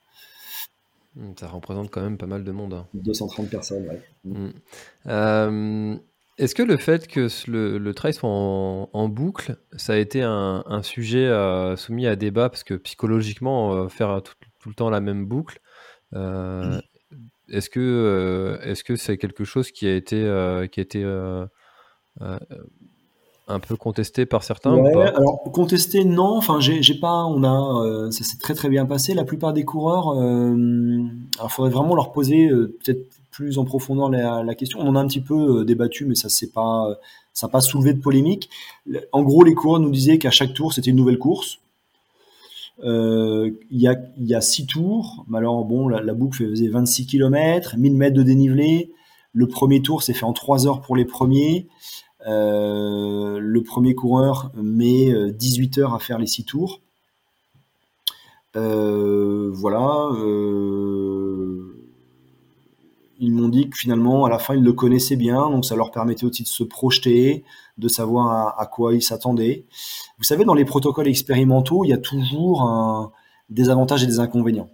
[1.16, 2.85] Hmm, ça représente quand même pas mal de monde.
[2.95, 3.49] 230 hein.
[3.51, 4.03] personnes, ouais.
[4.24, 4.51] Hmm.
[5.07, 5.97] Euh,
[6.39, 11.26] est-ce que le fait que le, trail soit en, boucle, ça a été un, sujet
[11.26, 14.35] euh, soumis à débat Parce que psychologiquement, euh, faire tout,
[14.68, 15.61] le temps la même boucle,
[16.12, 20.20] est-ce que est-ce que c'est quelque chose qui a été,
[20.70, 21.05] qui a été
[23.51, 25.09] un peu contesté par certains ou pas?
[25.09, 29.25] alors contesté non enfin j'ai pas on a ça s'est très très bien passé la
[29.25, 31.03] plupart des coureurs euh,
[31.39, 35.01] alors faudrait vraiment leur poser peut-être plus en profondeur la, la, question on en a
[35.01, 36.89] un petit peu débattu mais ça c'est pas
[37.33, 38.51] ça n'a pas soulevé de polémique
[39.13, 41.59] en gros les coureurs nous disaient qu'à chaque tour c'était une nouvelle course
[42.85, 45.25] euh, il y, a, y a six tours.
[45.35, 48.93] Alors bon, la, boucle faisait 26 km, 1000 mètres de dénivelé.
[49.33, 51.67] Le premier tour s'est fait en 3 heures pour les premiers.
[52.27, 56.81] Euh, le premier coureur met 18 euh, heures à faire les six tours.
[58.55, 60.11] voilà.
[63.23, 65.91] ils m'ont dit que finalement, à la fin, ils le connaissaient bien, donc ça leur
[65.91, 67.45] permettait aussi de se projeter,
[67.79, 69.66] de savoir à, quoi ils s'attendaient.
[70.18, 73.12] Vous savez, dans les protocoles expérimentaux, il y a toujours
[73.51, 74.71] des avantages et des inconvénients.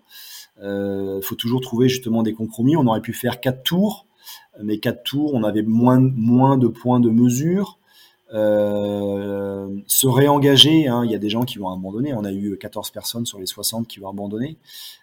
[0.59, 2.76] Il euh, faut toujours trouver justement des compromis.
[2.76, 4.05] On aurait pu faire quatre tours,
[4.62, 7.78] mais quatre tours, on avait moins, de points de mesure.
[8.34, 12.12] Euh, se réengager, hein, il y a des gens qui vont abandonner.
[12.14, 14.59] On a eu 14 personnes sur les 60 qui vont abandonner.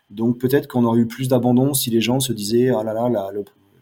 [0.10, 3.32] Donc peut-être qu'on aurait eu plus d'abandon si les gens se disaient ah là là,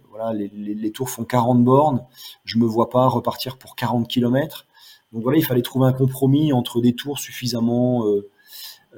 [0.10, 2.06] voilà, les, tours font 40 bornes,
[2.44, 4.68] je me vois pas repartir pour 40 km.
[5.14, 8.30] Donc voilà, il fallait trouver un compromis entre des tours suffisamment euh,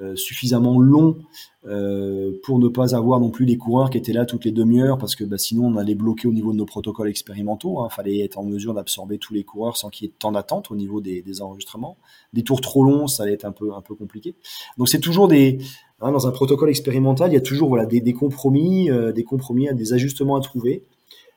[0.02, 1.20] euh, suffisamment longs
[1.68, 4.98] euh, pour ne pas avoir non plus les coureurs qui étaient là toutes les demi-heures
[4.98, 7.78] parce que bah, sinon on allait bloquer au niveau de nos protocoles expérimentaux.
[7.80, 7.90] Il hein.
[7.90, 10.76] fallait être en mesure d'absorber tous les coureurs sans qu'il y ait temps d'attente au
[10.76, 11.98] niveau des, enregistrements.
[12.34, 14.36] Des tours trop longs, ça allait être un peu un peu compliqué.
[14.80, 15.60] Donc c'est toujours des
[16.02, 19.94] hein, dans un protocole expérimental, il y a toujours voilà des, compromis, des compromis, des
[19.94, 20.86] ajustements à trouver.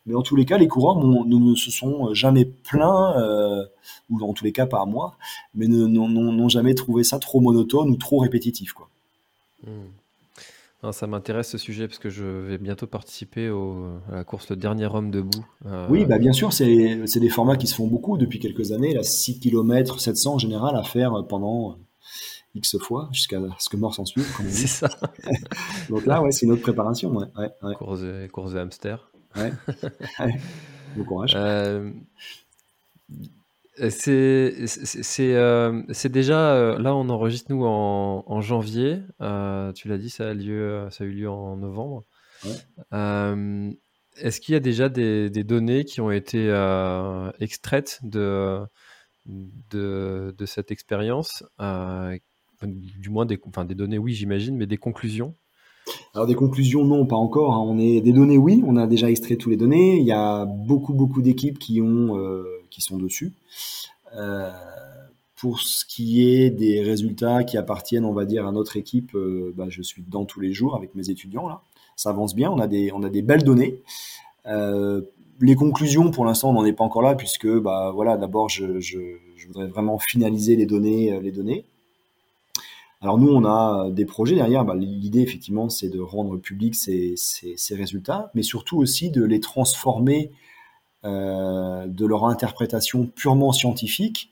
[0.07, 3.65] Mais en tous les cas, les coureurs ne, se sont jamais plaints, euh,
[4.09, 5.17] ou en tous les cas pas à moi,
[5.55, 8.73] mais n'ont jamais trouvé ça trop monotone ou trop répétitif.
[8.73, 8.89] Quoi.
[9.67, 10.93] Hmm.
[10.93, 14.87] ça m'intéresse ce sujet parce que je vais bientôt participer à la course Le Dernier
[14.87, 15.45] Homme debout.
[15.67, 18.95] Euh, oui, bah bien sûr, c'est des formats qui se font beaucoup depuis quelques années.
[18.95, 21.79] Là, 6 km 700 en général à faire pendant
[22.55, 24.27] X fois jusqu'à ce que mort s'en suive.
[24.49, 24.89] c'est ça.
[25.91, 27.11] Donc là, ouais, c'est une autre préparation.
[27.11, 28.03] Ouais, ouais, Course,
[28.33, 29.11] course de hamster.
[30.97, 31.37] Bon courage.
[31.37, 31.91] Euh,
[33.91, 39.03] c'est euh, déjà euh, là on enregistre nous en, janvier.
[39.75, 42.05] tu l'as dit, ça a lieu, ça a eu lieu en novembre.
[42.93, 46.49] Est-ce qu'il y a déjà des, données qui ont été
[47.41, 48.61] extraites de,
[49.27, 51.45] de, de cette expérience?
[52.63, 55.35] Du moins des, enfin, des données, oui, j'imagine, mais des conclusions?
[56.15, 57.55] Alors des conclusions, non, pas encore.
[57.55, 57.65] Hein.
[57.67, 59.99] On est des données, oui, on a déjà extrait tous les données.
[59.99, 62.45] Il y a beaucoup, beaucoup d'équipes qui euh,
[62.79, 63.35] sont dessus.
[64.17, 64.51] Euh,
[65.37, 69.53] pour ce qui est des résultats qui appartiennent, on va dire, à notre équipe, euh,
[69.55, 71.61] bah, je suis dedans tous les jours avec mes étudiants là.
[71.97, 72.51] Ça avance bien.
[72.51, 73.83] On a des, belles données.
[74.45, 78.81] les conclusions, pour l'instant, on n'en est pas encore là puisque, bah voilà, d'abord, je,
[78.81, 78.99] je,
[79.37, 81.65] je, voudrais vraiment finaliser les données, les données.
[83.01, 84.65] Alors nous, on a des projets derrière.
[84.65, 87.15] Bah, l'idée, effectivement, c'est de rendre public ces,
[87.71, 90.33] résultats, mais surtout aussi de les transformer
[91.05, 94.31] euh, de leur interprétation purement scientifique,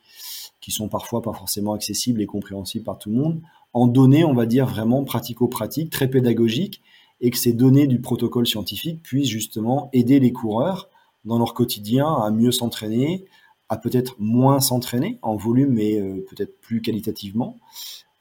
[0.61, 3.43] qui sont parfois pas forcément accessibles et compréhensibles par tout le monde,
[3.75, 6.83] en données, on va dire, vraiment pratico-pratiques, très pédagogiques,
[7.21, 10.89] et que ces données du protocole scientifique puissent justement aider les coureurs
[11.25, 13.25] dans leur quotidien à mieux s'entraîner,
[13.69, 17.59] à peut-être moins s'entraîner en volume, mais euh, peut-être plus qualitativement,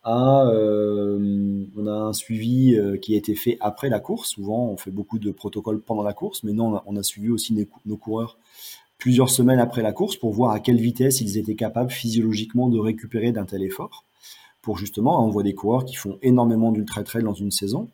[0.06, 4.32] euh, on a un suivi euh, qui a été fait après la course.
[4.32, 7.68] Souvent, on fait beaucoup de protocoles pendant la course, mais non, on a, suivi aussi
[7.86, 8.38] nos, coureurs
[8.97, 12.80] plusieurs semaines après la course pour voir à quelle vitesse ils étaient capables physiologiquement de
[12.80, 14.06] récupérer d'un tel effort.
[14.62, 17.89] Pour justement, on voit des coureurs qui font énormément d'ultra trail dans une saison.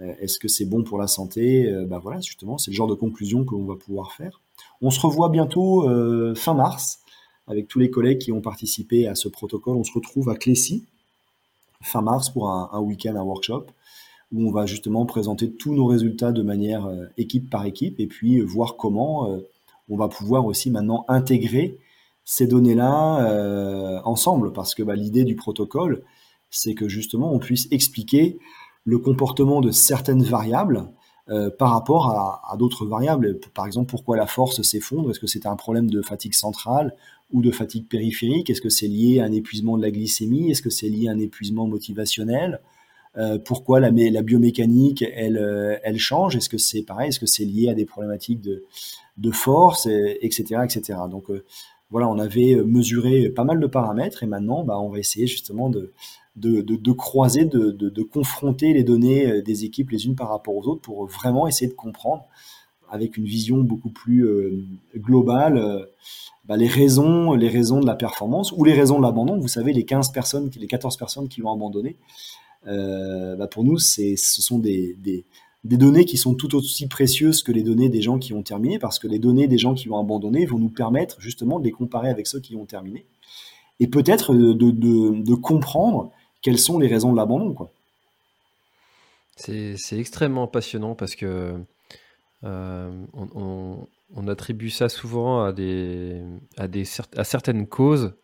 [0.00, 1.72] Euh, est-ce que c'est bon pour la santé?
[1.88, 4.40] Ben voilà, justement, c'est le genre de conclusion que l'on va pouvoir faire.
[4.80, 5.88] On se revoit bientôt
[6.34, 7.00] fin mars
[7.46, 9.76] avec tous les collègues qui ont participé à ce protocole.
[9.76, 10.84] On se retrouve à Clécy
[11.84, 13.66] fin mars pour un, week-end, un workshop,
[14.32, 18.06] où on va justement présenter tous nos résultats de manière euh, équipe par équipe et
[18.06, 19.38] puis euh, voir comment euh,
[19.88, 21.78] on va pouvoir aussi maintenant intégrer
[22.24, 24.54] ces données-là ensemble.
[24.54, 26.02] Parce que bah, l'idée du protocole,
[26.50, 28.38] c'est que justement on puisse expliquer
[28.84, 30.88] le comportement de certaines variables
[31.58, 33.38] par rapport à, d'autres variables.
[33.52, 35.10] Par exemple, pourquoi la force s'effondre?
[35.10, 36.94] Est-ce que c'est un problème de fatigue centrale
[37.32, 40.62] ou de fatigue périphérique Est-ce que c'est lié à un épuisement de la glycémie Est-ce
[40.62, 42.60] que c'est lié à un épuisement motivationnel
[43.16, 47.44] euh, Pourquoi la, biomécanique, elle, euh, elle change Est-ce que c'est pareil Est-ce que c'est
[47.44, 50.98] lié à des problématiques de, force, etc., etc.
[51.10, 51.44] Donc euh,
[51.90, 55.70] voilà, on avait mesuré pas mal de paramètres et maintenant, bah, on va essayer justement
[55.70, 55.92] de,
[56.92, 61.46] croiser, de, confronter les données des équipes les unes par rapport aux autres pour vraiment
[61.46, 62.26] essayer de comprendre
[62.90, 64.26] avec une vision beaucoup plus
[64.96, 65.86] globale
[66.46, 69.38] bah, les raisons, les raisons de la performance ou les raisons de l'abandon.
[69.38, 71.96] Vous savez, les 15 personnes, les 14 personnes qui vont abandonner,
[72.66, 74.96] euh, bah pour nous, ce sont des,
[75.64, 78.98] données qui sont tout aussi précieuses que les données des gens qui ont terminé, parce
[78.98, 82.10] que les données des gens qui vont abandonner vont nous permettre justement de les comparer
[82.10, 83.06] avec ceux qui ont terminé,
[83.80, 86.10] et peut-être de, comprendre
[86.42, 87.56] quelles sont les raisons de l'abandon.
[89.36, 91.54] C'est extrêmement passionnant parce que
[92.44, 96.22] euh, on, on attribue ça souvent à, des,
[96.56, 96.84] à, des,
[97.16, 98.14] à certaines causes.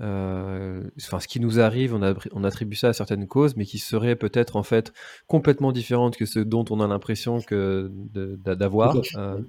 [0.00, 3.78] Euh, enfin, ce qui nous arrive, on, on, attribue ça à certaines causes, mais qui
[3.78, 4.92] seraient peut-être en fait
[5.26, 8.96] complètement différentes que ce dont on a l'impression que d'avoir.
[9.16, 9.40] Euh,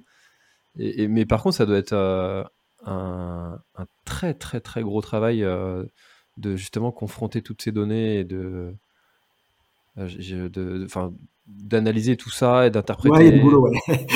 [0.78, 5.40] et, mais par contre, ça doit être un, un, très très très gros travail
[6.36, 8.74] de justement confronter toutes ces données et de,
[9.96, 10.86] de,
[11.58, 13.16] d'analyser tout ça et d'interpréter.
[13.16, 13.78] Ouais, boulot, ouais.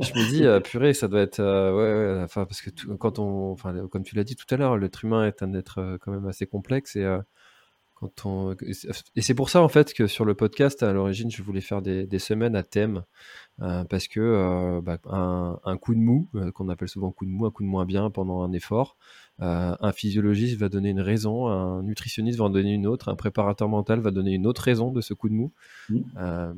[0.00, 3.52] je me dis, euh, purée, ça doit être, euh, ouais, enfin, parce que quand on,
[3.52, 6.12] enfin, comme tu l'as dit tout à l'heure, l'être humain est un être euh, quand
[6.12, 7.06] même assez complexe et
[7.94, 8.56] quand on,
[9.14, 11.82] et c'est pour ça en fait que sur le podcast à l'origine, je voulais faire
[11.82, 13.04] des, des semaines à thème
[13.58, 17.52] parce que bah, un, un, coup de mou, qu'on appelle souvent coup de mou, un
[17.52, 18.96] coup de moins bien pendant un effort,
[19.42, 23.16] euh, un physiologiste va donner une raison, un nutritionniste va en donner une autre, un
[23.16, 25.50] préparateur mental va donner une autre raison de ce coup de mou.
[25.88, 25.98] Mmh.
[26.20, 26.52] Euh,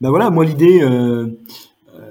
[0.00, 1.28] ben voilà, moi l'idée, euh,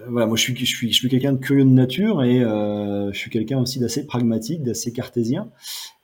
[0.07, 3.17] voilà, moi je suis, je suis, je suis quelqu'un de curieux de nature et je
[3.17, 5.51] suis quelqu'un aussi d'assez pragmatique, d'assez cartésien.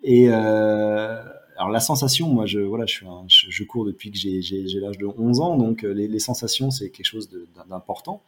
[0.03, 3.05] Et alors la sensation, moi je voilà, je, suis
[3.49, 7.05] je, cours depuis que j'ai l'âge de 11 ans, donc les, les sensations c'est quelque
[7.05, 7.29] chose
[7.69, 8.23] d'important.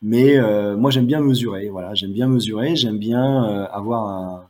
[0.00, 0.38] Mais
[0.76, 4.48] moi j'aime bien mesurer, voilà, j'aime bien mesurer, j'aime bien avoir un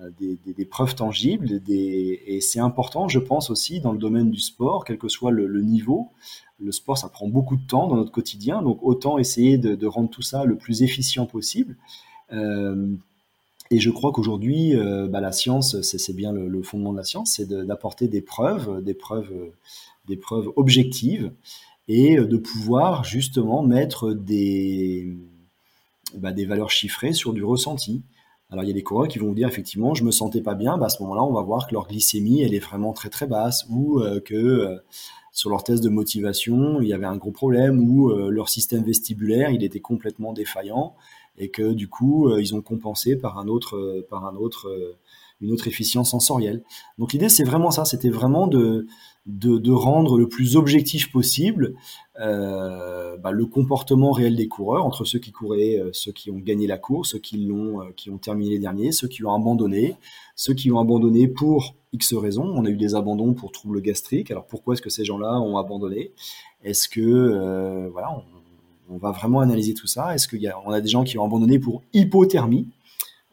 [0.00, 1.60] euh, des, preuves tangibles.
[1.68, 5.62] et c'est important, je pense aussi, dans le domaine du sport, quel que soit le,
[5.62, 6.08] niveau.
[6.60, 10.10] Le sport, ça prend beaucoup de temps dans notre quotidien, donc autant essayer de, rendre
[10.10, 11.76] tout ça le plus efficient possible.
[12.32, 12.94] Euh,
[13.70, 17.32] et je crois qu'aujourd'hui, euh, bah, la science, c'est bien le, fondement de la science,
[17.32, 19.32] c'est d'apporter des preuves, des preuves,
[20.06, 21.32] des preuves objectives,
[21.88, 25.16] et de pouvoir justement mettre des,
[26.14, 28.02] bah, des valeurs chiffrées sur du ressenti.
[28.50, 30.54] Alors il y a des coureurs qui vont vous dire effectivement je me sentais pas
[30.54, 33.10] bien, bah, à ce moment-là on va voir que leur glycémie elle est vraiment très
[33.10, 34.76] très basse ou euh, que euh,
[35.32, 38.82] sur leur test de motivation il y avait un gros problème ou euh, leur système
[38.82, 40.94] vestibulaire il était complètement défaillant
[41.36, 44.96] et que du coup ils ont compensé par un autre par un autre
[45.40, 46.64] une autre efficience sensorielle.
[46.98, 48.88] Donc l'idée c'est vraiment ça, c'était vraiment de
[49.28, 51.74] de, rendre le plus objectif possible
[52.18, 56.66] bah, le comportement réel des coureurs entre ceux qui couraient, euh, ceux qui ont gagné
[56.66, 59.96] la course, ceux qui l'ont, euh, qui ont terminé les derniers, ceux qui ont abandonné,
[60.34, 62.44] ceux qui ont abandonné pour X raisons.
[62.44, 64.30] On a eu des abandons pour troubles gastriques.
[64.30, 66.12] Alors pourquoi est-ce que ces gens-là ont abandonné?
[66.62, 68.10] Est-ce que voilà,
[68.88, 70.14] on, va vraiment analyser tout ça?
[70.14, 72.68] Est-ce y a, on a des gens qui ont abandonné pour hypothermie?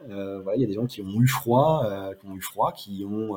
[0.08, 1.84] Il y a des gens qui ont eu froid,
[2.20, 3.36] qui ont eu froid, qui ont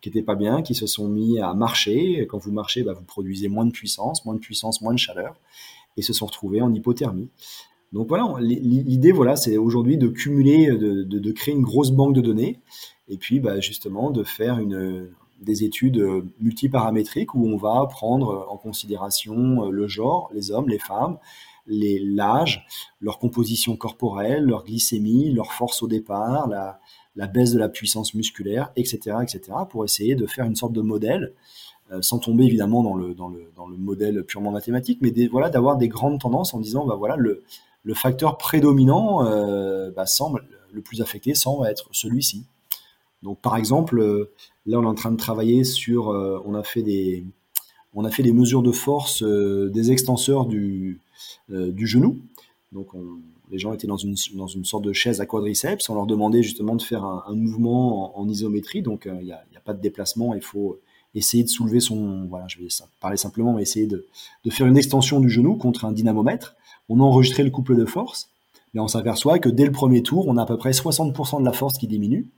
[0.00, 2.26] qui n'étaient pas bien, qui se sont mis à marcher.
[2.28, 5.36] Quand vous marchez, bah, vous produisez moins de puissance, moins de puissance, moins de chaleur,
[5.96, 7.28] et se sont retrouvés en hypothermie.
[7.92, 12.60] Donc voilà, l'idée, voilà, c'est aujourd'hui de cumuler, de, créer une grosse banque de données,
[13.08, 14.60] et puis bah, justement de faire
[15.40, 16.00] des études
[16.40, 21.18] multiparamétriques où on va prendre en considération le genre, les hommes, les femmes,
[21.66, 22.64] l'âge,
[23.00, 26.78] leur composition corporelle, leur glycémie, leur force au départ, la,
[27.16, 30.80] la baisse de la puissance musculaire, etc., etc., pour essayer de faire une sorte de
[30.80, 31.32] modèle,
[31.92, 35.50] euh, sans tomber évidemment dans le, dans le, dans le modèle purement mathématique, mais voilà,
[35.50, 37.42] d'avoir des grandes tendances en disant, bah voilà, le,
[37.82, 42.44] le facteur prédominant euh, bah, semble, le plus affecté semble être celui-ci.
[43.22, 44.30] Donc par exemple, euh,
[44.66, 47.24] là on est en train de travailler sur, on a fait des,
[47.92, 51.00] on a fait des mesures de force des extenseurs du,
[51.48, 52.18] du genou.
[52.72, 53.18] Donc on,
[53.50, 55.88] les gens étaient dans une, dans sorte de chaise à quadriceps.
[55.88, 58.82] On leur demandait justement de faire un, mouvement en, isométrie.
[58.82, 60.34] Donc, euh, il n'y a, pas de déplacement.
[60.34, 60.78] Il faut
[61.14, 62.26] essayer de soulever son.
[62.28, 62.68] Voilà, je vais
[63.00, 64.06] parler simplement, mais essayer de,
[64.50, 66.54] faire une extension du genou contre un dynamomètre.
[66.88, 68.30] On a enregistré le couple de force.
[68.72, 71.44] Mais on s'aperçoit que dès le premier tour, on a à peu près 60% de
[71.44, 72.28] la force qui diminue.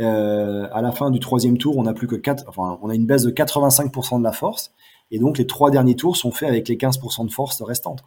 [0.00, 2.94] Euh, à la fin du troisième tour, on a plus que 4, enfin, on a
[2.96, 4.72] une baisse de 85% de la force.
[5.12, 8.02] Et donc, les trois derniers tours sont faits avec les 15% de force restantes.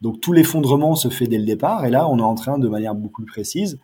[0.00, 2.68] Donc tout l'effondrement se fait dès le départ, et là on est en train de
[2.68, 3.78] manière beaucoup plus précise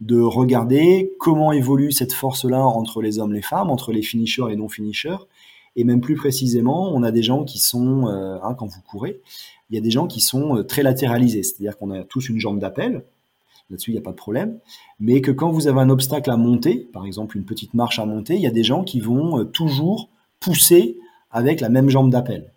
[0.00, 4.50] de regarder comment évolue cette force-là entre les hommes et les femmes, entre les finishers
[4.50, 5.16] et non-finishers,
[5.76, 9.20] et même plus précisément, on a des gens qui sont, euh, hein, quand vous courez,
[9.70, 12.38] il y a des gens qui sont euh, très latéralisés, c'est-à-dire qu'on a tous une
[12.38, 13.04] jambe d'appel,
[13.70, 14.58] là-dessus il n'y a pas de problème,
[15.00, 18.06] mais que quand vous avez un obstacle à monter, par exemple une petite marche à
[18.06, 20.08] monter, il y a des gens qui vont euh, toujours
[20.40, 20.98] pousser
[21.30, 22.52] avec la même jambe d'appel.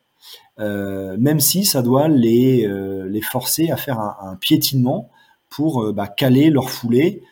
[0.60, 2.68] Même si ça doit les,
[3.08, 5.10] les forcer à faire un, piétinement
[5.50, 7.24] pour bah, caler leur foulée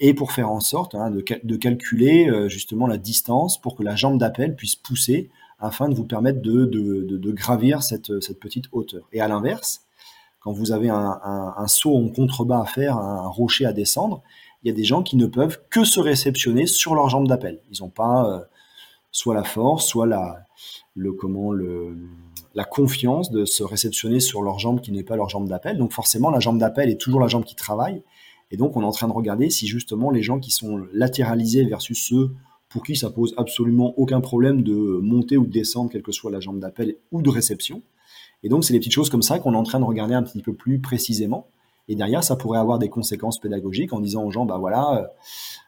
[0.00, 3.96] et pour faire en sorte hein, de, de, calculer justement la distance pour que la
[3.96, 8.66] jambe d'appel puisse pousser afin de vous permettre de, de, de gravir cette, cette, petite
[8.72, 9.08] hauteur.
[9.12, 9.82] Et à l'inverse,
[10.40, 11.20] quand vous avez un,
[11.56, 14.22] un, saut en contrebas à faire, un rocher à descendre,
[14.62, 17.60] il y a des gens qui ne peuvent que se réceptionner sur leur jambe d'appel.
[17.70, 18.44] Ils n'ont pas euh,
[19.10, 20.46] soit la force, soit la,
[20.94, 21.96] le, comment, le,
[22.54, 25.78] la confiance de se réceptionner sur leur jambe qui n'est pas leur jambe d'appel.
[25.78, 28.02] Donc forcément, la jambe d'appel est toujours la jambe qui travaille.
[28.50, 31.64] Et donc, on est en train de regarder si justement les gens qui sont latéralisés
[31.64, 32.30] versus ceux
[32.68, 36.30] pour qui ça pose absolument aucun problème de monter ou de descendre, quelle que soit
[36.30, 37.82] la jambe d'appel ou de réception.
[38.42, 40.22] Et donc, c'est des petites choses comme ça qu'on est en train de regarder un
[40.22, 41.48] petit peu plus précisément.
[41.88, 45.06] Et derrière, ça pourrait avoir des conséquences pédagogiques en disant aux gens, bah voilà, euh,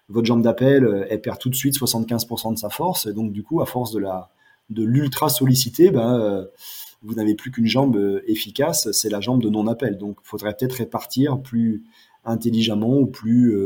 [0.09, 3.07] votre jambe d'appel, euh, elle perd tout de suite 75% de sa force.
[3.07, 4.31] Et donc, du coup, à force de la
[4.71, 6.47] de l'ultra solliciter, bah, euh,
[7.03, 9.99] vous n'avez plus qu'une jambe efficace, c'est la jambe de non-appel.
[9.99, 11.83] Donc, il faudrait peut-être répartir plus
[12.25, 13.57] intelligemment ou plus.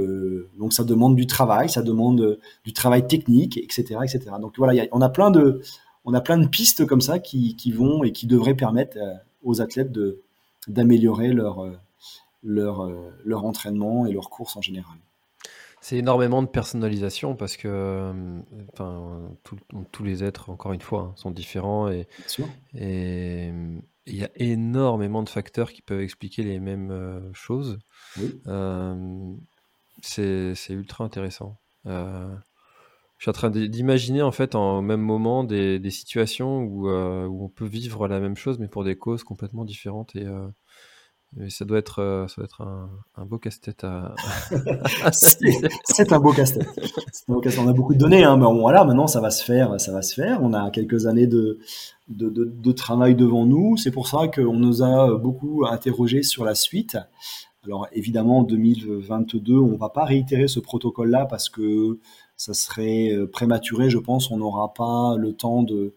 [0.58, 4.20] donc, ça demande du travail, ça demande du travail technique, etc., etc.
[4.40, 5.60] Donc voilà, on a plein de,
[6.46, 8.96] pistes comme ça qui, vont et qui devraient permettre
[9.42, 9.90] aux athlètes
[10.68, 11.32] d'améliorer
[12.46, 14.96] euh, leur entraînement et leur course en général.
[15.84, 18.40] C'est énormément de personnalisation parce que euh,
[19.92, 22.08] tous les êtres, encore une fois, hein, sont différents et
[22.74, 23.50] et
[24.06, 27.80] il y a énormément de facteurs qui peuvent expliquer les mêmes euh, choses.
[30.00, 31.58] c'est ultra intéressant.
[31.84, 32.38] je
[33.18, 37.50] suis en train d'imaginer en fait en même moment des, des situations où, où, on
[37.50, 40.24] peut vivre la même chose mais pour des causes complètement différentes et
[41.48, 42.62] ça doit être, euh, ça doit être
[43.16, 44.14] un, beau casse-tête à.
[45.12, 46.68] c'est un beau casse-tête.
[47.28, 50.02] On a beaucoup de données, hein, mais voilà, maintenant ça va se faire, ça va
[50.02, 50.40] se faire.
[50.42, 51.58] On a quelques années de,
[52.08, 53.76] de, de, travail devant nous.
[53.76, 56.96] C'est pour ça qu'on nous a beaucoup interrogé sur la suite.
[57.64, 61.98] Alors évidemment, en 2022, on va pas réitérer ce protocole-là parce que
[62.36, 64.30] ça serait euh, prématuré, je pense.
[64.30, 65.94] On n'aura pas le temps de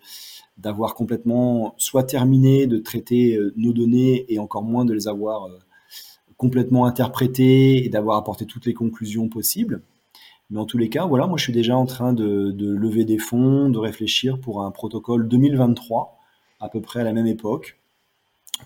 [0.58, 5.46] d'avoir complètement soit terminé de traiter euh, nos données et encore moins de les avoir
[5.46, 5.60] euh,
[6.36, 9.82] complètement interprétées et d'avoir apporté toutes les conclusions possibles.
[10.50, 13.18] Mais en tous les cas, voilà, moi je suis déjà en train de, lever des
[13.18, 16.18] fonds, de réfléchir pour un protocole 2023,
[16.60, 17.78] à peu près à la même époque.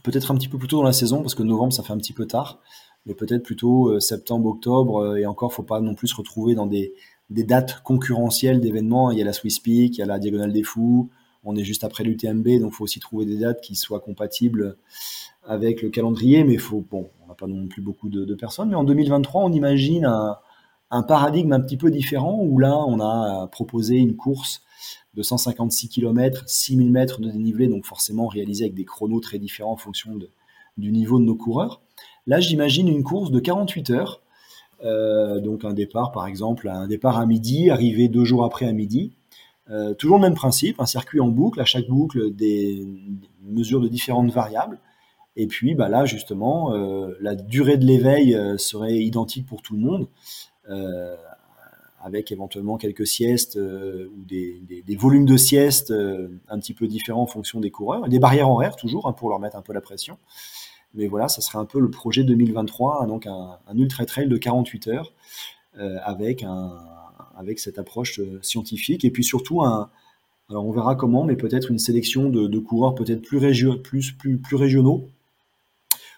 [0.03, 1.97] Peut-être un petit peu plus tôt dans la saison, parce que novembre ça fait un
[1.97, 2.59] petit peu tard,
[3.05, 6.67] mais peut-être plutôt euh, septembre, octobre, et encore, faut pas non plus se retrouver dans
[6.67, 6.93] des,
[7.31, 9.09] des dates concurrentielles d'événements.
[9.09, 11.09] Il y a la Swiss Peak, il y a la Diagonale des Fous,
[11.43, 14.77] on est juste après l'UTMB, donc il faut aussi trouver des dates qui soient compatibles
[15.43, 18.69] avec le calendrier, mais faut, bon, on n'a pas non plus beaucoup de, personnes.
[18.69, 23.47] Mais en 2023, on imagine un, paradigme un petit peu différent où là, on a
[23.47, 24.61] proposé une course
[25.13, 29.73] de 156 km, 6000 mètres de dénivelé, donc forcément réalisée avec des chronos très différents
[29.73, 30.17] en fonction
[30.77, 31.81] du niveau de nos coureurs.
[32.27, 34.21] Là, j'imagine une course de 48 heures,
[34.83, 38.73] euh, donc un départ par exemple, un départ à midi, arrivé deux jours après à
[38.73, 39.13] midi,
[39.72, 42.86] euh, toujours le même principe, un circuit en boucle, à chaque boucle des
[43.43, 44.80] mesures de différentes variables.
[45.38, 49.76] Et puis bah là justement, euh, la durée de l'éveil euh, serait identique pour tout
[49.76, 50.07] le monde,
[52.03, 57.59] avec éventuellement quelques siestes ou des, volumes de siestes un petit peu différents en fonction
[57.59, 60.17] des coureurs, des barrières horaires toujours hein, pour leur mettre un peu la pression.
[60.93, 64.30] Mais voilà, ça serait un peu le projet 2023, hein, donc un, un ultra trail
[64.30, 65.13] de 48 heures
[66.05, 66.72] avec un,
[67.41, 69.03] avec cette approche euh, scientifique.
[69.03, 69.89] Et puis surtout, un,
[70.49, 73.39] alors on verra comment, mais peut-être une sélection de, coureurs peut-être plus,
[73.83, 75.07] plus, plus, plus régionaux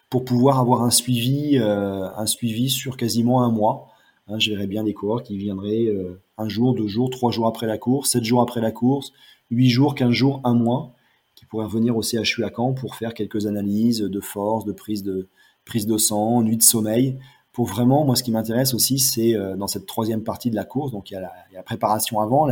[0.09, 3.87] pour pouvoir avoir un suivi, euh, un suivi sur quasiment un mois.
[4.27, 7.47] Hein, je verrais bien des coureurs qui viendraient euh, un jour, deux jours, trois jours
[7.47, 9.11] après la course, sept jours après la course,
[9.49, 10.93] huit jours, quinze jours, un mois,
[11.35, 15.03] qui pourraient revenir au CHU à Caen pour faire quelques analyses de force, de prise
[15.03, 15.27] de,
[15.65, 17.17] prise de sang, nuit de sommeil,
[17.53, 20.65] pour vraiment, moi, ce qui m'intéresse aussi, c'est euh, dans cette troisième partie de la
[20.65, 21.21] course, donc il y a
[21.53, 22.47] la, préparation avant,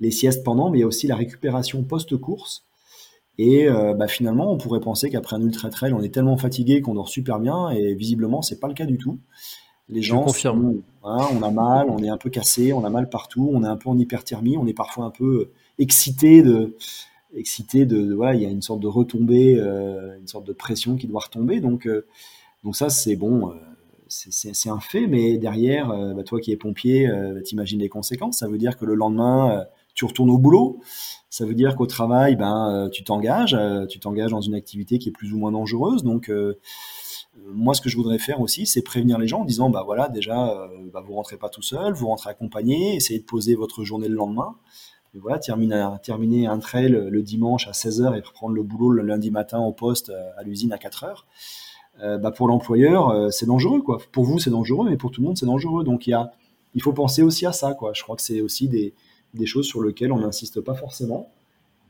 [0.00, 2.64] les siestes pendant, mais il y a aussi la récupération post-course.
[3.38, 6.80] Et euh, bah, finalement, on pourrait penser qu'après un ultra trail, on est tellement fatigué
[6.80, 9.18] qu'on dort super bien, et visiblement, c'est pas le cas du tout.
[9.88, 10.80] Les gens, confirment.
[11.02, 13.68] Hein, on a mal, on est un peu cassé, on a mal partout, on est
[13.68, 16.76] un peu en hyperthermie, on est parfois un peu excité de,
[17.34, 20.96] excité de, voilà, il y a une sorte de retombée, euh, une sorte de pression
[20.96, 21.60] qui doit retomber.
[21.60, 21.88] Donc,
[22.64, 23.52] donc ça, c'est bon
[24.08, 27.88] c'est un fait, mais derrière, euh, bah, toi qui es pompier, euh, bah, t'imagines les
[27.88, 28.38] conséquences.
[28.38, 30.80] Ça veut dire que le lendemain, euh, tu retournes au boulot.
[31.30, 33.56] Ça veut dire qu'au travail, ben, tu t'engages,
[33.88, 36.02] tu t'engages dans une activité qui est plus ou moins dangereuse.
[36.02, 36.30] Donc,
[37.46, 40.08] moi, ce que je voudrais faire aussi, c'est prévenir les gens en disant, bah voilà,
[40.08, 44.08] déjà, bah, vous rentrez pas tout seul, vous rentrez accompagné, essayez de poser votre journée
[44.08, 44.56] le lendemain.
[45.14, 49.30] voilà, terminer, terminer un trail le dimanche à 16h et reprendre le boulot le lundi
[49.30, 51.24] matin au poste à l'usine à 4h.
[52.00, 53.80] Bah pour l'employeur, c'est dangereux.
[53.82, 53.98] Quoi.
[54.12, 55.82] Pour vous, c'est dangereux, mais pour tout le monde, c'est dangereux.
[55.82, 56.32] Donc il, y a,
[56.74, 57.74] il faut penser aussi à ça.
[57.74, 57.92] Quoi.
[57.94, 58.94] Je crois que c'est aussi des,
[59.34, 61.30] des choses sur lesquelles on n'insiste pas forcément.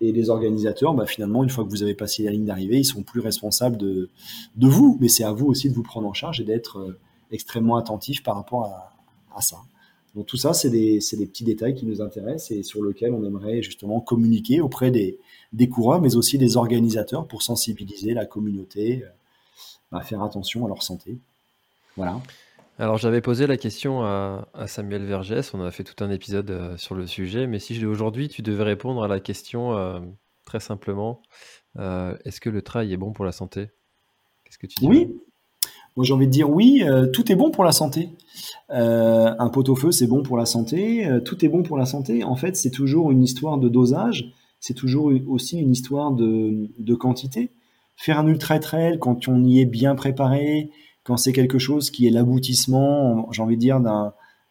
[0.00, 2.84] Et les organisateurs, bah, finalement, une fois que vous avez passé la ligne d'arrivée, ils
[2.84, 4.11] sont plus responsables de,
[4.57, 4.98] de vous.
[5.00, 6.98] Mais c'est à vous aussi de vous prendre en charge et d'être euh,
[7.30, 8.92] extrêmement attentif par rapport à,
[9.34, 9.57] à ça.
[10.14, 13.24] Donc tout ça, c'est des, des, petits détails qui nous intéressent et sur lesquels on
[13.24, 15.18] aimerait justement communiquer auprès des,
[15.52, 19.04] des coureurs, mais aussi des organisateurs pour sensibiliser la communauté
[19.92, 21.18] à faire attention à leur santé.
[21.96, 22.20] Voilà.
[22.78, 26.76] Alors j'avais posé la question à, Samuel Vergès, on a fait tout un épisode euh,
[26.76, 29.98] sur le sujet, mais si aujourd'hui tu devais répondre à la question euh,
[30.44, 31.22] très simplement,
[31.78, 33.70] euh, est-ce que le trail est bon pour la santé?
[34.44, 35.16] Qu'est-ce que tu dis Oui,
[35.96, 36.84] moi j'ai envie de dire oui,
[37.14, 38.11] tout est bon pour la santé.
[38.68, 42.24] un pot-au-feu c'est bon pour la santé, tout est bon pour la santé.
[42.24, 46.94] En fait c'est toujours une histoire de dosage, c'est toujours aussi une histoire de, de
[46.94, 47.52] quantité.
[47.97, 50.70] Faire un ultra trail quand on y est bien préparé,
[51.03, 53.80] quand c'est quelque chose qui est l'aboutissement, j'ai envie de dire,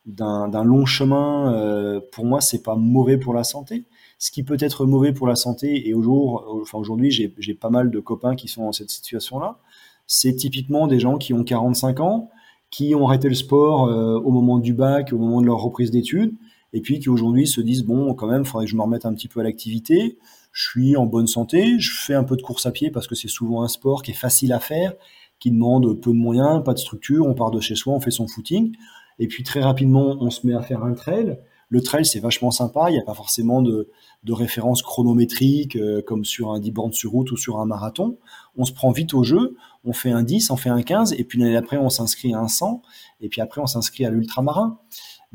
[0.06, 3.86] d'un long chemin, euh, pour moi, c'est pas mauvais pour la santé.
[4.20, 8.36] Ce qui peut être mauvais pour la santé, et aujourd'hui, j'ai pas mal de copains
[8.36, 9.60] qui sont dans cette situation-là.
[10.08, 12.30] C'est typiquement des gens qui ont 45 ans,
[12.72, 15.92] qui ont arrêté le sport euh, au moment du bac, au moment de leur reprise
[15.92, 16.34] d'études,
[16.74, 19.06] et puis qui aujourd'hui se disent bon, quand même, il faudrait que je me remette
[19.06, 20.18] un petit peu à l'activité.
[20.56, 23.16] Je suis en bonne santé, je fais un peu de course à pied parce que
[23.16, 24.94] c'est souvent un sport qui est facile à faire
[25.40, 28.12] qui demande peu de moyens, pas de structure, on part de chez soi, on fait
[28.12, 28.74] son footing,
[29.20, 31.38] et puis très rapidement, on se met à faire un trail.
[31.70, 33.90] Le trail, c'est vachement sympa, il n'y a pas forcément de,
[34.24, 38.18] de référence chronométrique euh, comme sur un 10 bornes sur route ou sur un marathon.
[38.56, 41.24] On se prend vite au jeu, on fait un 10, on fait un 15, et
[41.24, 42.82] puis l'année d'après, on s'inscrit à un 100,
[43.22, 44.80] et puis après, on s'inscrit à l'ultramarin.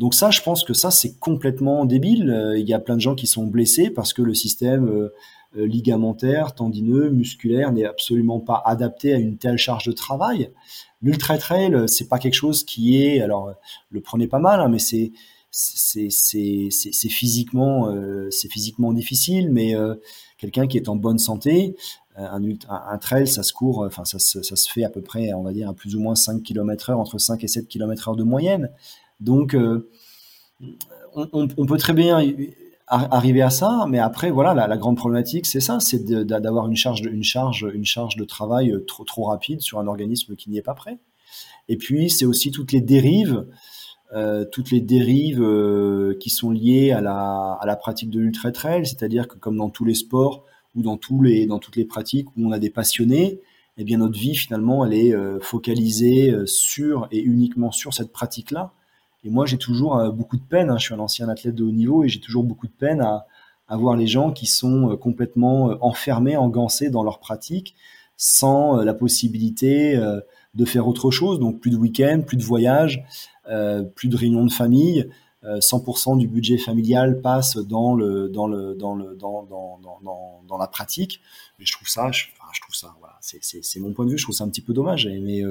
[0.01, 2.31] Donc ça, je pense que ça, c'est complètement débile.
[2.31, 5.13] Euh, il y a plein de gens qui sont blessés parce que le système euh,
[5.59, 10.53] euh, ligamentaire, tendineux, musculaire n'est absolument pas adapté à une telle charge de travail.
[11.03, 13.53] L'ultra trail, c'est pas quelque chose qui est, alors
[13.91, 15.13] le prenez pas mal, hein, mais c'est
[15.51, 16.09] c'est
[17.11, 17.93] physiquement
[18.31, 19.75] c'est physiquement difficile, mais
[20.39, 21.75] quelqu'un qui est en bonne santé,
[22.17, 25.33] un, un, trail, ça se court, enfin ça se, ça se fait à peu près,
[25.33, 28.11] on va dire, à plus ou moins 5 km heure, entre 5 et 7 km
[28.11, 28.71] heure de moyenne.
[29.21, 29.55] Donc,
[31.14, 32.18] on, on, peut très bien
[32.91, 33.87] arriver à ça.
[33.89, 38.85] Mais après, voilà, la, grande problématique, c'est ça, c'est d'avoir une charge, de travail euh,
[38.85, 40.99] trop, rapide sur un organisme qui n'y est pas prêt.
[41.68, 43.47] Et puis, c'est aussi toutes les dérives,
[44.12, 49.29] euh, toutes les dérives euh, qui sont liées à la, pratique de l'ultra trail, c'est-à-dire
[49.29, 50.45] que comme dans tous les sports
[50.75, 53.41] ou dans tous les, toutes les pratiques où on a des passionnés,
[53.77, 58.75] eh bien notre vie finalement, elle est focalisée sur et uniquement sur cette pratique-là.
[59.23, 60.71] Et moi, j'ai toujours euh, beaucoup de peine.
[60.71, 63.01] Hein, je suis un ancien athlète de haut niveau et j'ai toujours beaucoup de peine
[63.01, 63.27] à,
[63.68, 67.75] à voir les gens qui sont euh, complètement euh, enfermés, engancés dans leur pratique,
[68.16, 69.99] sans la possibilité
[70.53, 71.41] de faire autre chose.
[71.41, 73.03] Donc plus de week-end, plus de voyages,
[73.95, 75.09] plus de réunions de famille.
[75.43, 80.59] 100% du budget familial passe dans le dans le dans le dans dans dans, dans
[80.59, 81.20] la pratique.
[81.59, 82.24] Je trouve ça, je,
[82.61, 84.18] trouve ça, voilà, c'est mon point de vue.
[84.18, 85.07] Je trouve ça un petit peu dommage.
[85.07, 85.43] Mais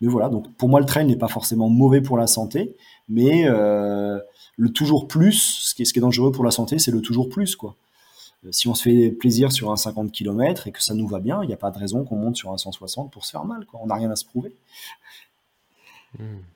[0.00, 0.28] mais voilà.
[0.30, 2.76] Donc pour moi, le trail n'est pas forcément mauvais pour la santé
[3.10, 4.20] mais euh,
[4.56, 7.02] le toujours plus, ce qui, est, ce qui est dangereux pour la santé, c'est le
[7.02, 7.76] toujours plus, quoi.
[8.46, 11.18] Euh, si on se fait plaisir sur un 50 km et que ça nous va
[11.18, 13.44] bien, il n'y a pas de raison qu'on monte sur un 160 pour se faire
[13.44, 13.80] mal, quoi.
[13.82, 14.54] On n'a rien à se prouver.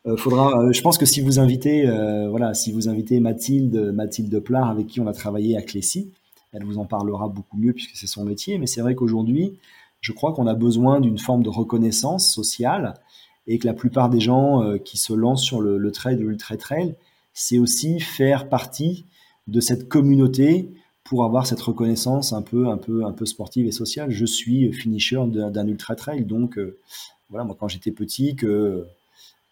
[0.06, 1.86] Euh, faudra, je pense que si vous invitez,
[2.28, 6.10] voilà, si vous invitez Mathilde, Mathilde Plard, avec qui on a travaillé à Clécy,
[6.52, 8.58] elle vous en parlera beaucoup mieux puisque c'est son métier.
[8.58, 9.58] Mais c'est vrai qu'aujourd'hui,
[10.00, 12.94] je crois qu'on a besoin d'une forme de reconnaissance sociale
[13.46, 16.56] et que la plupart des gens euh, qui se lancent sur le, le trail, l'ultra
[16.56, 16.94] trail,
[17.32, 19.04] c'est aussi faire partie
[19.48, 20.70] de cette communauté
[21.02, 24.10] pour avoir cette reconnaissance un peu, un peu, un peu sportive et sociale.
[24.10, 26.78] Je suis finisher d'un ultra trail, donc euh,
[27.28, 28.86] voilà, moi quand j'étais petit, que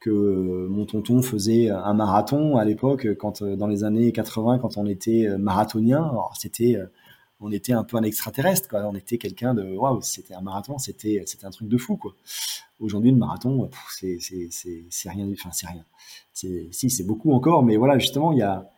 [0.02, 4.86] que mon tonton faisait un marathon à l'époque, quand dans les années 80, quand on
[4.86, 6.78] était marathonien, c'était
[7.42, 8.86] on était un peu un extraterrestre, quoi.
[8.86, 12.14] On était quelqu'un de, waouh, c'était un marathon, c'était, c'était un truc de fou, quoi.
[12.80, 15.84] Aujourd'hui, le marathon, c'est, c'est, rien, enfin, c'est rien.
[16.32, 18.70] Si, c'est beaucoup encore, mais voilà, justement, il y a,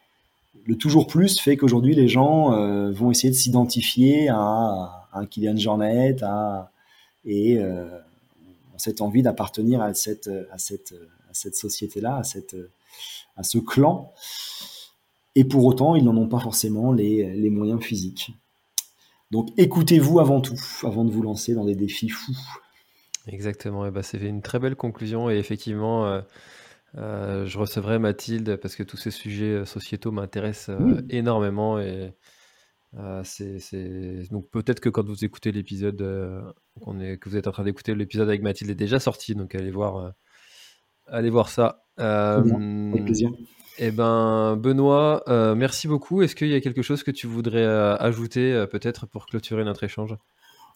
[0.67, 5.57] le toujours plus fait qu'aujourd'hui, les gens euh, vont essayer de s'identifier à, un Kylian
[5.57, 6.71] Jornet, à,
[7.25, 7.87] et euh,
[8.79, 10.95] cette envie d'appartenir à cette, à cette,
[11.31, 12.57] à cette société-là, à cette,
[13.37, 14.13] à ce clan.
[15.35, 18.33] Et pour autant, ils n'en ont pas forcément les, les moyens physiques.
[19.31, 22.37] Donc écoutez-vous avant tout, avant de vous lancer dans des défis fous.
[23.27, 26.23] Exactement, et bah, c'est une très belle conclusion et effectivement,
[26.97, 30.77] euh, je recevrai Mathilde parce que tous ces sujets sociétaux m'intéressent
[31.09, 32.13] énormément et
[33.25, 33.59] c'est
[34.31, 38.43] donc peut-être que quand vous écoutez l'épisode, que vous êtes en train d'écouter l'épisode avec
[38.43, 40.13] Mathilde est déjà sorti, donc allez voir,
[41.07, 41.85] allez voir ça.
[41.97, 43.31] avec plaisir.
[43.79, 46.23] Eh ben, Benoît, euh, merci beaucoup.
[46.23, 49.65] Est-ce qu'il y a quelque chose que tu voudrais euh, ajouter euh, peut-être pour clôturer
[49.65, 50.17] notre échange?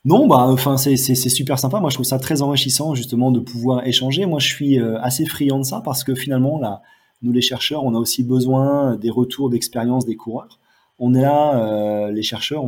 [0.04, 1.80] Non, bah, enfin, c'est super sympa.
[1.80, 4.26] Moi, je trouve ça très enrichissant justement de pouvoir échanger.
[4.26, 6.82] Moi, je suis assez friand de ça parce que finalement, là,
[7.20, 10.60] nous les chercheurs, on a aussi besoin des retours d'expérience des coureurs.
[10.98, 12.64] On est là, les chercheurs,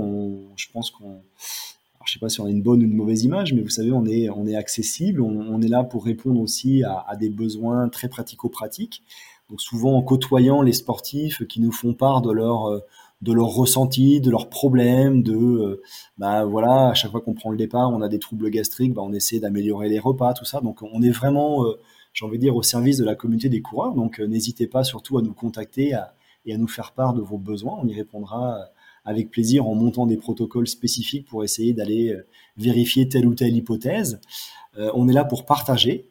[0.57, 1.23] je pense qu'on
[2.07, 3.93] je sais pas si on a une bonne ou une mauvaise image, mais vous savez,
[3.93, 7.89] on est, on est accessible, on, est là pour répondre aussi à, à des besoins
[7.89, 9.03] très pratico-pratiques.
[9.49, 12.81] Donc souvent en côtoyant les sportifs qui nous font part de leur euh,
[13.21, 15.83] de leurs ressentis, de leurs problèmes, de euh,
[16.17, 19.03] bah voilà, à chaque fois qu'on prend le départ, on a des troubles gastriques, bah,
[19.05, 20.61] on essaie d'améliorer les repas, tout ça.
[20.61, 21.79] Donc on est vraiment, euh,
[22.15, 23.95] j'ai envie de dire, au service de la communauté des coureurs.
[23.95, 25.95] Donc n'hésitez pas surtout à nous contacter
[26.47, 27.79] et à nous faire part de vos besoins.
[27.83, 28.59] On y répondra
[29.05, 32.17] avec plaisir en montant des protocoles spécifiques pour essayer d'aller
[32.57, 34.21] vérifier telle ou telle hypothèse.
[34.77, 36.09] on est là pour partager.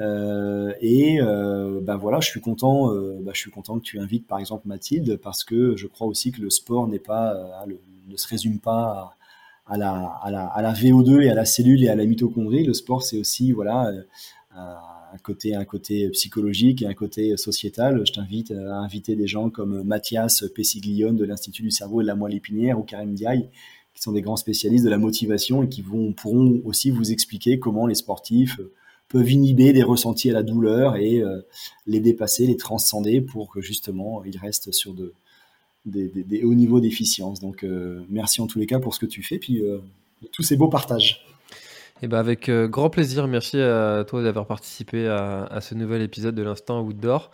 [0.00, 2.92] Euh, et euh, ben voilà, je suis content.
[2.92, 6.06] Euh, ben je suis content que tu invites par exemple Mathilde parce que je crois
[6.06, 7.34] aussi que le sport n'est pas,
[8.06, 9.16] ne se résume pas
[9.66, 12.64] à, la, à, la, à la VO2 et à la cellule et à la mitochondrie.
[12.64, 13.92] Le sport, c'est aussi voilà
[15.12, 18.02] un côté, psychologique et un côté sociétal.
[18.06, 22.08] Je t'invite à inviter des gens comme Mathias Pessiglione de l'Institut du cerveau et de
[22.08, 23.48] la moelle épinière ou Karim Diaye,
[23.94, 27.86] qui sont des grands spécialistes de la motivation et qui pourront aussi vous expliquer comment
[27.86, 28.60] les sportifs
[29.08, 31.40] peuvent inhiber des ressentis à la douleur et euh,
[31.86, 35.14] les dépasser, les transcender pour que justement ils restent sur de,
[35.86, 37.40] des, hauts niveaux d'efficience.
[37.40, 39.78] Donc euh, merci en tous les cas pour ce que tu fais, puis euh,
[40.32, 41.24] tous ces beaux partages.
[42.00, 46.34] Eh ben avec euh, grand plaisir, merci à toi d'avoir participé à, ce nouvel épisode
[46.34, 47.30] de l'instant Outdoor.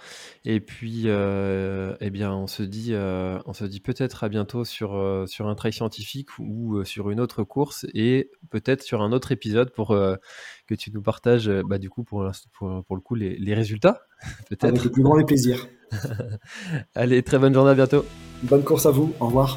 [0.46, 4.64] Et puis, euh, eh bien, on se dit, euh, on se dit peut-être à bientôt
[4.64, 9.32] sur, sur un trail scientifique ou sur une autre course et peut-être sur un autre
[9.32, 13.36] épisode pour que tu nous partages, bah, du coup, pour, pour, pour le coup, les,
[13.36, 14.00] les résultats.
[14.48, 14.64] peut-être.
[14.64, 15.66] Avec le plus grand des plaisirs.
[16.94, 18.04] Allez, très bonne journée, à bientôt.
[18.42, 19.56] Bonne course à vous, au revoir.